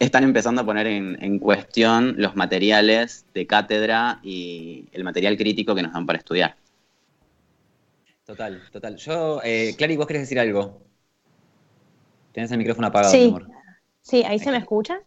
están 0.00 0.24
empezando 0.24 0.62
a 0.62 0.66
poner 0.66 0.88
en, 0.88 1.38
cuestión 1.38 2.16
los 2.18 2.34
materiales 2.34 3.24
de 3.34 3.46
cátedra 3.46 4.18
y 4.24 4.88
el 4.90 5.04
material 5.04 5.36
crítico 5.36 5.76
que 5.76 5.82
nos 5.82 5.92
dan 5.92 6.06
para 6.06 6.18
estudiar. 6.18 6.56
Total, 8.26 8.60
total. 8.72 8.96
Yo, 8.96 9.40
eh, 9.44 9.76
Clary, 9.78 9.96
vos 9.96 10.08
querés 10.08 10.22
decir 10.22 10.40
algo. 10.40 10.89
Tienes 12.32 12.50
el 12.52 12.58
micrófono 12.58 12.88
apagado, 12.88 13.12
sí. 13.12 13.28
amor. 13.28 13.48
Sí, 14.02 14.24
ahí 14.24 14.38
se 14.38 14.50
me 14.50 14.58
escucha. 14.58 15.00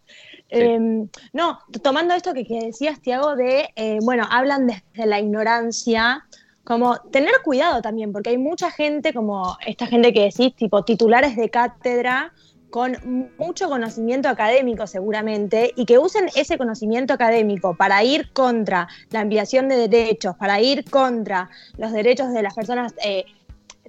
Em, 0.50 1.08
no, 1.34 1.60
tomando 1.82 2.14
esto 2.14 2.34
que, 2.34 2.46
decías, 2.46 3.02
Tiago, 3.02 3.36
de, 3.36 3.70
eh, 3.76 3.98
bueno, 4.04 4.28
hablan 4.30 4.68
desde 4.68 5.08
la 5.08 5.20
ignorancia, 5.20 6.26
como 6.64 6.98
tener 7.12 7.34
cuidado 7.44 7.82
también, 7.82 8.12
porque 8.12 8.30
hay 8.30 8.38
mucha 8.38 8.70
gente, 8.70 9.14
como 9.14 9.58
esta 9.66 9.88
gente 9.88 10.14
que 10.14 10.26
decís, 10.26 10.56
tipo 10.56 10.84
titulares 10.84 11.36
de 11.36 11.50
cátedra, 11.50 12.34
con 12.70 13.32
mucho 13.38 13.70
conocimiento 13.70 14.30
académico 14.30 14.88
seguramente, 14.88 15.74
y 15.76 15.86
que 15.86 15.98
usen 15.98 16.30
ese 16.36 16.58
conocimiento 16.58 17.14
académico 17.14 17.76
para 17.76 18.04
ir 18.04 18.32
contra 18.32 18.88
la 19.10 19.22
ampliación 19.22 19.70
de 19.70 19.88
derechos, 19.88 20.36
para 20.38 20.62
ir 20.62 20.86
contra 20.90 21.50
los 21.78 21.92
derechos 21.92 22.32
de 22.32 22.42
las 22.42 22.54
personas 22.54 22.94
eh, 23.04 23.26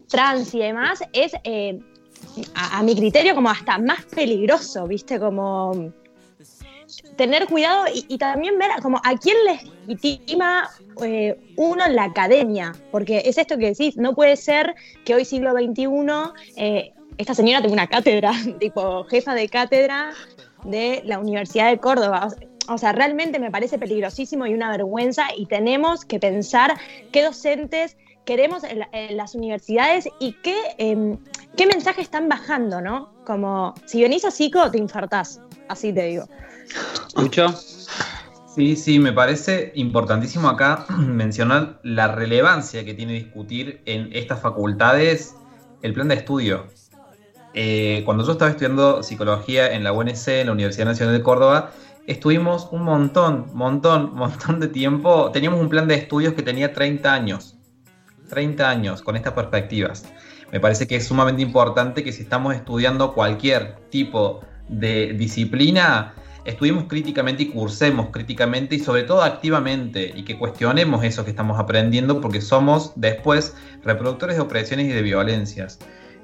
trans 0.09 0.55
y 0.55 0.59
demás, 0.59 1.03
es, 1.13 1.33
eh, 1.45 1.81
a, 2.55 2.83
mi 2.83 2.97
criterio, 2.97 3.35
como 3.35 3.51
hasta 3.51 3.79
más 3.79 4.05
peligroso, 4.07 4.87
¿viste? 4.87 5.19
Como 5.19 5.93
tener 7.17 7.47
cuidado 7.47 7.87
y, 7.93 8.19
también 8.19 8.59
ver 8.59 8.71
como 8.83 8.99
a 9.05 9.17
quién 9.17 9.37
legitima 9.87 10.71
eh, 11.03 11.37
uno 11.57 11.87
en 11.87 11.97
la 11.97 12.05
academia, 12.05 12.75
porque 12.91 13.23
es 13.25 13.39
esto 13.39 13.57
que 13.57 13.67
decís, 13.67 13.97
no 13.97 14.15
puede 14.15 14.37
ser 14.37 14.75
que 15.05 15.15
hoy 15.15 15.25
siglo 15.25 15.53
XXI 15.53 15.89
eh, 16.57 16.93
esta 17.19 17.35
señora 17.35 17.63
tenga 17.63 17.75
una 17.75 17.87
cátedra, 17.87 18.33
tipo 18.61 19.05
jefa 19.05 19.35
de 19.35 19.49
cátedra 19.49 20.13
de 20.65 21.03
la 21.05 21.19
Universidad 21.19 21.71
de 21.71 21.79
Córdoba. 21.79 22.29
O 22.69 22.79
sea, 22.79 22.93
realmente 22.93 23.39
me 23.39 23.51
parece 23.51 23.79
peligrosísimo 23.79 24.47
y 24.47 24.55
una 24.55 24.71
vergüenza 24.71 25.27
y 25.37 25.47
tenemos 25.47 26.05
que 26.05 26.19
pensar 26.19 26.75
qué 27.13 27.23
docentes 27.23 27.97
queremos 28.25 28.63
en, 28.65 29.17
las 29.17 29.35
universidades 29.35 30.09
y 30.19 30.33
qué, 30.43 30.57
em, 30.79 31.19
qué 31.57 31.67
mensaje 31.67 32.01
están 32.01 32.29
bajando, 32.29 32.81
¿no? 32.81 33.13
Como, 33.25 33.75
si 33.87 34.03
venís 34.03 34.25
a 34.25 34.31
psico, 34.31 34.71
te 34.71 34.79
infartás, 34.79 35.41
así 35.69 35.93
te 35.93 36.05
digo. 36.05 36.29
¿Mucho? 37.17 37.49
Sí, 38.55 38.77
sí, 38.77 38.99
me 39.01 39.13
parece 39.13 39.73
importantísimo 39.75 40.49
acá 40.49 40.87
mencionar 40.99 41.81
la 41.83 42.09
relevancia 42.09 42.85
que 42.85 42.95
tiene 42.95 43.15
discutir 43.15 43.83
en 43.85 44.11
estas 44.13 44.41
facultades 44.41 45.35
el 45.83 45.93
plan 45.93 46.09
de 46.09 46.15
estudio. 46.15 46.67
Eh, 47.53 48.03
cuando 48.05 48.25
yo 48.25 48.33
estaba 48.33 48.51
estudiando 48.51 49.03
psicología 49.03 49.73
en 49.73 49.85
la 49.85 49.93
UNC, 49.93 50.29
en 50.29 50.47
la 50.47 50.53
Universidad 50.53 50.87
Nacional 50.87 51.15
de 51.17 51.23
Córdoba, 51.23 51.73
estuvimos 52.07 52.69
un 52.71 52.83
montón, 52.83 53.47
montón, 53.55 54.15
montón 54.15 54.61
de 54.61 54.69
tiempo. 54.69 55.31
Teníamos 55.33 55.61
un 55.61 55.69
plan 55.69 55.87
de 55.87 55.95
estudios 55.95 56.35
que 56.35 56.43
tenía 56.43 56.73
30 56.73 57.13
años. 57.13 57.57
30 58.29 58.69
años 58.69 59.03
con 59.03 59.17
estas 59.17 59.35
perspectivas. 59.35 60.05
Me 60.53 60.61
parece 60.61 60.87
que 60.87 60.97
es 60.97 61.07
sumamente 61.07 61.43
importante 61.43 62.05
que 62.05 62.13
si 62.13 62.23
estamos 62.23 62.55
estudiando 62.55 63.13
cualquier 63.13 63.77
tipo 63.91 64.41
de 64.69 65.13
disciplina, 65.15 66.15
estudiemos 66.45 66.85
críticamente 66.85 67.45
y 67.45 67.47
cursemos 67.47 68.09
críticamente 68.11 68.77
y 68.77 68.79
sobre 68.79 69.03
todo 69.05 69.23
activamente 69.23 70.13
y 70.15 70.25
que 70.25 70.39
cuestionemos 70.39 71.05
eso 71.05 71.25
que 71.25 71.31
estamos 71.31 71.59
aprendiendo 71.59 72.21
porque 72.21 72.41
somos 72.41 72.93
después 72.97 73.57
reproductores 73.83 74.37
de 74.37 74.43
opresiones 74.43 74.87
y 74.87 74.91
de 74.91 75.03
violencias. 75.03 75.79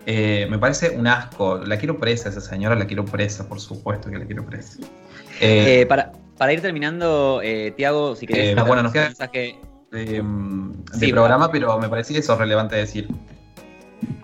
Eh, 0.06 0.46
me 0.50 0.58
parece 0.58 0.90
un 0.90 1.06
asco. 1.06 1.58
La 1.58 1.78
quiero 1.78 1.98
presa, 1.98 2.28
esa 2.30 2.40
señora 2.40 2.74
la 2.74 2.86
quiero 2.86 3.04
presa, 3.04 3.48
por 3.48 3.60
supuesto 3.60 4.10
que 4.10 4.18
la 4.18 4.24
quiero 4.24 4.44
presa. 4.44 4.78
Eh, 5.40 5.86
para, 5.88 6.12
para, 6.36 6.52
ir 6.52 6.60
terminando, 6.60 7.40
eh, 7.42 7.72
Tiago, 7.76 8.16
si 8.16 8.26
querés. 8.26 8.56
bueno, 8.66 8.82
nos 8.82 8.92
queda 8.92 9.06
mensaje 9.06 9.58
de, 9.90 10.22
mm, 10.22 10.84
programa, 11.10 11.50
pero 11.50 11.78
me 11.78 11.88
parece 11.88 12.12
que 12.12 12.20
eso 12.20 12.32
es 12.32 12.38
relevante 12.38 12.76
decir. 12.76 13.08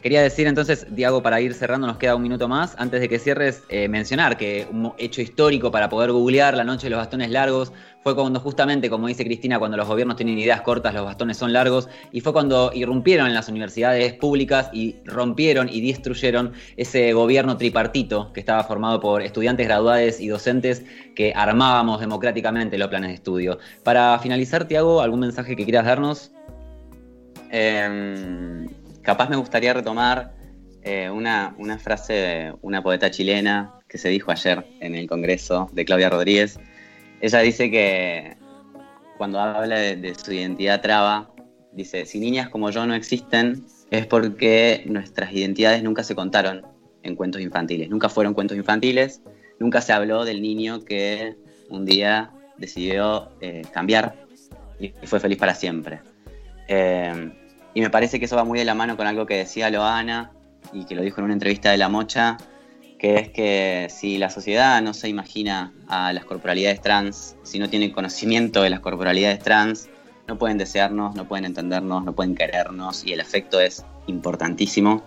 Quería 0.02 0.22
decir 0.22 0.46
entonces, 0.46 0.86
Diego, 0.94 1.20
para 1.22 1.40
ir 1.40 1.52
cerrando, 1.52 1.86
nos 1.86 1.96
queda 1.96 2.14
un 2.14 2.22
minuto 2.22 2.46
más. 2.46 2.76
Antes 2.78 3.00
de 3.00 3.08
que 3.08 3.18
cierres, 3.18 3.64
eh, 3.68 3.88
mencionar 3.88 4.36
que 4.36 4.66
un 4.70 4.92
hecho 4.98 5.20
histórico 5.20 5.72
para 5.72 5.88
poder 5.88 6.12
googlear 6.12 6.56
la 6.56 6.62
noche 6.62 6.86
de 6.86 6.90
los 6.90 6.98
bastones 6.98 7.30
largos 7.30 7.72
fue 8.04 8.14
cuando 8.14 8.38
justamente, 8.38 8.88
como 8.88 9.08
dice 9.08 9.24
Cristina, 9.24 9.58
cuando 9.58 9.76
los 9.76 9.88
gobiernos 9.88 10.16
tienen 10.16 10.38
ideas 10.38 10.60
cortas, 10.60 10.94
los 10.94 11.04
bastones 11.04 11.38
son 11.38 11.52
largos, 11.52 11.88
y 12.12 12.20
fue 12.20 12.32
cuando 12.32 12.70
irrumpieron 12.72 13.26
en 13.26 13.34
las 13.34 13.48
universidades 13.48 14.12
públicas 14.12 14.70
y 14.72 14.94
rompieron 15.06 15.68
y 15.68 15.84
destruyeron 15.84 16.52
ese 16.76 17.12
gobierno 17.12 17.56
tripartito 17.56 18.32
que 18.32 18.38
estaba 18.38 18.62
formado 18.62 19.00
por 19.00 19.22
estudiantes 19.22 19.66
graduados 19.66 20.20
y 20.20 20.28
docentes 20.28 20.84
que 21.16 21.32
armábamos 21.34 21.98
democráticamente 21.98 22.78
los 22.78 22.86
planes 22.86 23.08
de 23.08 23.14
estudio. 23.14 23.58
Para 23.82 24.16
finalizar, 24.20 24.68
Tiago, 24.68 25.00
¿algún 25.00 25.18
mensaje 25.18 25.56
que 25.56 25.64
quieras 25.64 25.84
darnos? 25.84 26.30
Eh 27.50 28.66
capaz 29.06 29.30
me 29.30 29.36
gustaría 29.36 29.72
retomar 29.72 30.32
eh, 30.82 31.08
una, 31.08 31.54
frase 31.78 32.12
de 32.12 32.54
una 32.60 32.82
poeta 32.82 33.08
chilena 33.08 33.78
que 33.88 33.98
se 33.98 34.08
dijo 34.08 34.32
ayer 34.32 34.66
en 34.80 34.96
el 34.96 35.08
Congreso 35.08 35.70
de 35.72 35.84
Claudia 35.84 36.10
Rodríguez. 36.10 36.58
Ella 37.20 37.38
dice 37.38 37.70
que 37.70 38.36
cuando 39.16 39.38
habla 39.38 39.78
de, 39.78 40.14
su 40.16 40.32
identidad 40.32 40.82
traba, 40.82 41.30
dice, 41.72 42.04
si 42.04 42.18
niñas 42.18 42.48
como 42.48 42.70
yo 42.70 42.84
no 42.84 42.94
existen, 42.94 43.64
es 43.92 44.06
porque 44.06 44.82
nuestras 44.86 45.32
identidades 45.32 45.84
nunca 45.84 46.02
se 46.02 46.16
contaron 46.16 46.66
en 47.04 47.14
cuentos 47.14 47.40
infantiles, 47.40 47.88
nunca 47.88 48.08
fueron 48.08 48.34
cuentos 48.34 48.56
infantiles, 48.56 49.22
nunca 49.60 49.80
se 49.82 49.92
habló 49.92 50.24
del 50.24 50.42
niño 50.42 50.84
que 50.84 51.36
un 51.70 51.84
día 51.84 52.32
decidió 52.58 53.30
eh, 53.40 53.62
cambiar 53.72 54.16
y 54.80 54.88
fue 55.04 55.20
feliz 55.20 55.38
para 55.38 55.54
siempre. 55.54 56.00
Eh, 56.66 57.45
y 57.76 57.82
me 57.82 57.90
parece 57.90 58.18
que 58.18 58.24
eso 58.24 58.36
va 58.36 58.44
muy 58.44 58.58
de 58.58 58.64
la 58.64 58.74
mano 58.74 58.96
con 58.96 59.06
algo 59.06 59.26
que 59.26 59.36
decía 59.36 59.68
Loana 59.68 60.32
y 60.72 60.86
que 60.86 60.94
lo 60.94 61.02
dijo 61.02 61.20
en 61.20 61.26
una 61.26 61.34
entrevista 61.34 61.70
de 61.70 61.76
La 61.76 61.90
Mocha, 61.90 62.38
que 62.98 63.16
es 63.16 63.28
que 63.28 63.88
si 63.90 64.16
la 64.16 64.30
sociedad 64.30 64.80
no 64.80 64.94
se 64.94 65.10
imagina 65.10 65.74
a 65.86 66.14
las 66.14 66.24
corporalidades 66.24 66.80
trans, 66.80 67.36
si 67.42 67.58
no 67.58 67.68
tiene 67.68 67.92
conocimiento 67.92 68.62
de 68.62 68.70
las 68.70 68.80
corporalidades 68.80 69.40
trans, 69.40 69.90
no 70.26 70.38
pueden 70.38 70.56
desearnos, 70.56 71.14
no 71.16 71.28
pueden 71.28 71.44
entendernos, 71.44 72.02
no 72.02 72.14
pueden 72.14 72.34
querernos 72.34 73.04
y 73.04 73.12
el 73.12 73.20
afecto 73.20 73.60
es 73.60 73.84
importantísimo. 74.06 75.02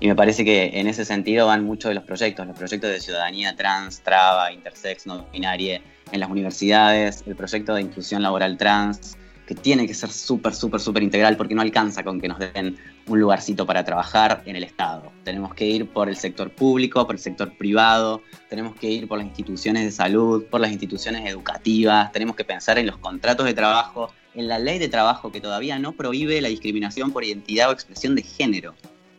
Y 0.00 0.08
me 0.08 0.14
parece 0.14 0.42
que 0.42 0.80
en 0.80 0.86
ese 0.86 1.04
sentido 1.04 1.48
van 1.48 1.66
muchos 1.66 1.90
de 1.90 1.96
los 1.96 2.04
proyectos, 2.04 2.46
los 2.46 2.56
proyectos 2.56 2.88
de 2.92 2.98
ciudadanía 2.98 3.54
trans, 3.56 4.00
traba, 4.00 4.50
intersex, 4.52 5.06
no 5.06 5.26
binaria 5.34 5.82
en 6.10 6.20
las 6.20 6.30
universidades, 6.30 7.24
el 7.26 7.36
proyecto 7.36 7.74
de 7.74 7.82
inclusión 7.82 8.22
laboral 8.22 8.56
trans, 8.56 9.18
que 9.46 9.54
tiene 9.54 9.86
que 9.86 9.94
ser 9.94 10.10
súper, 10.10 10.54
súper, 10.54 10.80
súper 10.80 11.02
integral 11.02 11.36
porque 11.36 11.54
no 11.54 11.62
alcanza 11.62 12.02
con 12.02 12.20
que 12.20 12.28
nos 12.28 12.38
den 12.38 12.76
un 13.06 13.20
lugarcito 13.20 13.64
para 13.64 13.84
trabajar 13.84 14.42
en 14.44 14.56
el 14.56 14.64
Estado. 14.64 15.12
Tenemos 15.22 15.54
que 15.54 15.64
ir 15.64 15.88
por 15.88 16.08
el 16.08 16.16
sector 16.16 16.50
público, 16.50 17.06
por 17.06 17.14
el 17.14 17.20
sector 17.20 17.56
privado, 17.56 18.22
tenemos 18.50 18.74
que 18.74 18.90
ir 18.90 19.06
por 19.06 19.18
las 19.18 19.26
instituciones 19.26 19.84
de 19.84 19.92
salud, 19.92 20.44
por 20.50 20.60
las 20.60 20.72
instituciones 20.72 21.30
educativas, 21.30 22.10
tenemos 22.10 22.34
que 22.34 22.44
pensar 22.44 22.78
en 22.78 22.86
los 22.86 22.98
contratos 22.98 23.46
de 23.46 23.54
trabajo, 23.54 24.12
en 24.34 24.48
la 24.48 24.58
ley 24.58 24.80
de 24.80 24.88
trabajo 24.88 25.30
que 25.30 25.40
todavía 25.40 25.78
no 25.78 25.92
prohíbe 25.92 26.40
la 26.40 26.48
discriminación 26.48 27.12
por 27.12 27.24
identidad 27.24 27.70
o 27.70 27.72
expresión 27.72 28.16
de 28.16 28.22
género. 28.22 28.74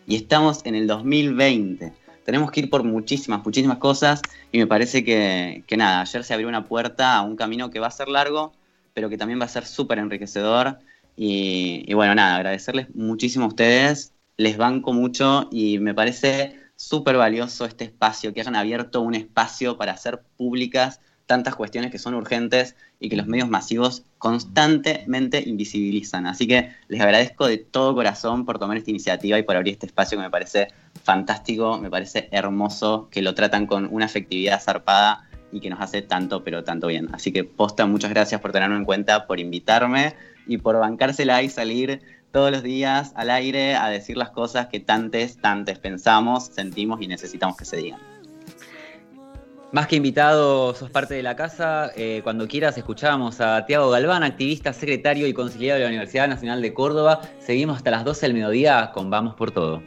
Y 0.05 0.17
estamos 0.17 0.61
en 0.65 0.75
el 0.75 0.87
2020. 0.87 1.93
Tenemos 2.25 2.51
que 2.51 2.59
ir 2.59 2.69
por 2.69 2.83
muchísimas, 2.83 3.43
muchísimas 3.45 3.77
cosas 3.77 4.21
y 4.51 4.57
me 4.57 4.67
parece 4.67 5.05
que, 5.05 5.63
que 5.65 5.77
nada, 5.77 6.01
ayer 6.01 6.25
se 6.25 6.33
abrió 6.33 6.49
una 6.49 6.65
puerta 6.65 7.15
a 7.15 7.21
un 7.21 7.37
camino 7.37 7.69
que 7.69 7.79
va 7.79 7.87
a 7.87 7.91
ser 7.91 8.09
largo, 8.09 8.51
pero 8.97 9.09
que 9.09 9.17
también 9.19 9.39
va 9.39 9.45
a 9.45 9.47
ser 9.47 9.67
súper 9.67 9.99
enriquecedor. 9.99 10.79
Y, 11.15 11.93
bueno, 11.93 12.15
nada, 12.15 12.37
agradecerles 12.37 12.87
muchísimo 12.95 13.45
a 13.45 13.49
ustedes, 13.49 14.11
les 14.37 14.57
banco 14.57 14.91
mucho 14.91 15.47
y 15.51 15.77
me 15.77 15.93
parece 15.93 16.55
súper 16.75 17.15
valioso 17.15 17.65
este 17.65 17.83
espacio, 17.83 18.33
que 18.33 18.41
hayan 18.41 18.55
abierto 18.55 19.01
un 19.01 19.13
espacio 19.13 19.77
para 19.77 19.91
hacer 19.91 20.23
públicas 20.35 20.99
tantas 21.27 21.53
cuestiones 21.53 21.91
que 21.91 21.99
son 21.99 22.15
urgentes 22.15 22.75
y 22.99 23.09
que 23.09 23.17
los 23.17 23.27
medios 23.27 23.49
masivos 23.49 24.01
constantemente 24.17 25.43
invisibilizan. 25.45 26.25
Así 26.25 26.47
que 26.47 26.71
les 26.87 26.99
agradezco 26.99 27.45
de 27.45 27.59
todo 27.59 27.93
corazón 27.93 28.45
por 28.45 28.57
tomar 28.57 28.77
esta 28.77 28.89
iniciativa 28.89 29.37
y 29.37 29.43
por 29.43 29.57
abrir 29.57 29.73
este 29.73 29.85
espacio 29.85 30.17
que 30.17 30.23
me 30.23 30.31
parece 30.31 30.69
fantástico, 31.03 31.77
me 31.77 31.91
parece 31.91 32.29
hermoso, 32.31 33.09
que 33.11 33.21
lo 33.21 33.35
tratan 33.35 33.67
con 33.67 33.89
una 33.91 34.05
afectividad 34.05 34.59
zarpada 34.59 35.29
y 35.57 35.59
que 35.59 35.69
nos 35.69 35.81
hace 35.81 36.01
tanto, 36.01 36.43
pero 36.43 36.63
tanto 36.63 36.87
bien. 36.87 37.09
Así 37.13 37.31
que 37.31 37.43
posta, 37.43 37.85
muchas 37.85 38.11
gracias 38.11 38.39
por 38.41 38.51
tenerme 38.51 38.77
en 38.77 38.85
cuenta, 38.85 39.27
por 39.27 39.39
invitarme 39.39 40.15
y 40.47 40.57
por 40.57 40.77
bancársela 40.77 41.43
y 41.43 41.49
salir 41.49 42.01
todos 42.31 42.51
los 42.51 42.63
días 42.63 43.11
al 43.15 43.29
aire 43.29 43.75
a 43.75 43.89
decir 43.89 44.17
las 44.17 44.29
cosas 44.29 44.67
que 44.67 44.79
tantes, 44.79 45.37
tantes 45.37 45.79
pensamos, 45.79 46.45
sentimos 46.45 47.01
y 47.01 47.07
necesitamos 47.07 47.57
que 47.57 47.65
se 47.65 47.77
digan. 47.77 47.99
Más 49.71 49.87
que 49.87 49.97
invitado, 49.97 50.73
sos 50.73 50.89
parte 50.89 51.13
de 51.13 51.23
la 51.23 51.35
casa. 51.35 51.91
Eh, 51.97 52.21
cuando 52.23 52.47
quieras, 52.47 52.77
escuchamos 52.77 53.41
a 53.41 53.65
Tiago 53.65 53.89
Galván, 53.89 54.23
activista, 54.23 54.71
secretario 54.71 55.27
y 55.27 55.33
conciliado 55.33 55.77
de 55.77 55.83
la 55.83 55.89
Universidad 55.89 56.27
Nacional 56.29 56.61
de 56.61 56.73
Córdoba. 56.73 57.21
Seguimos 57.39 57.77
hasta 57.77 57.91
las 57.91 58.05
12 58.05 58.27
del 58.27 58.33
mediodía 58.33 58.91
con 58.93 59.09
Vamos 59.09 59.35
por 59.35 59.51
Todo. 59.51 59.81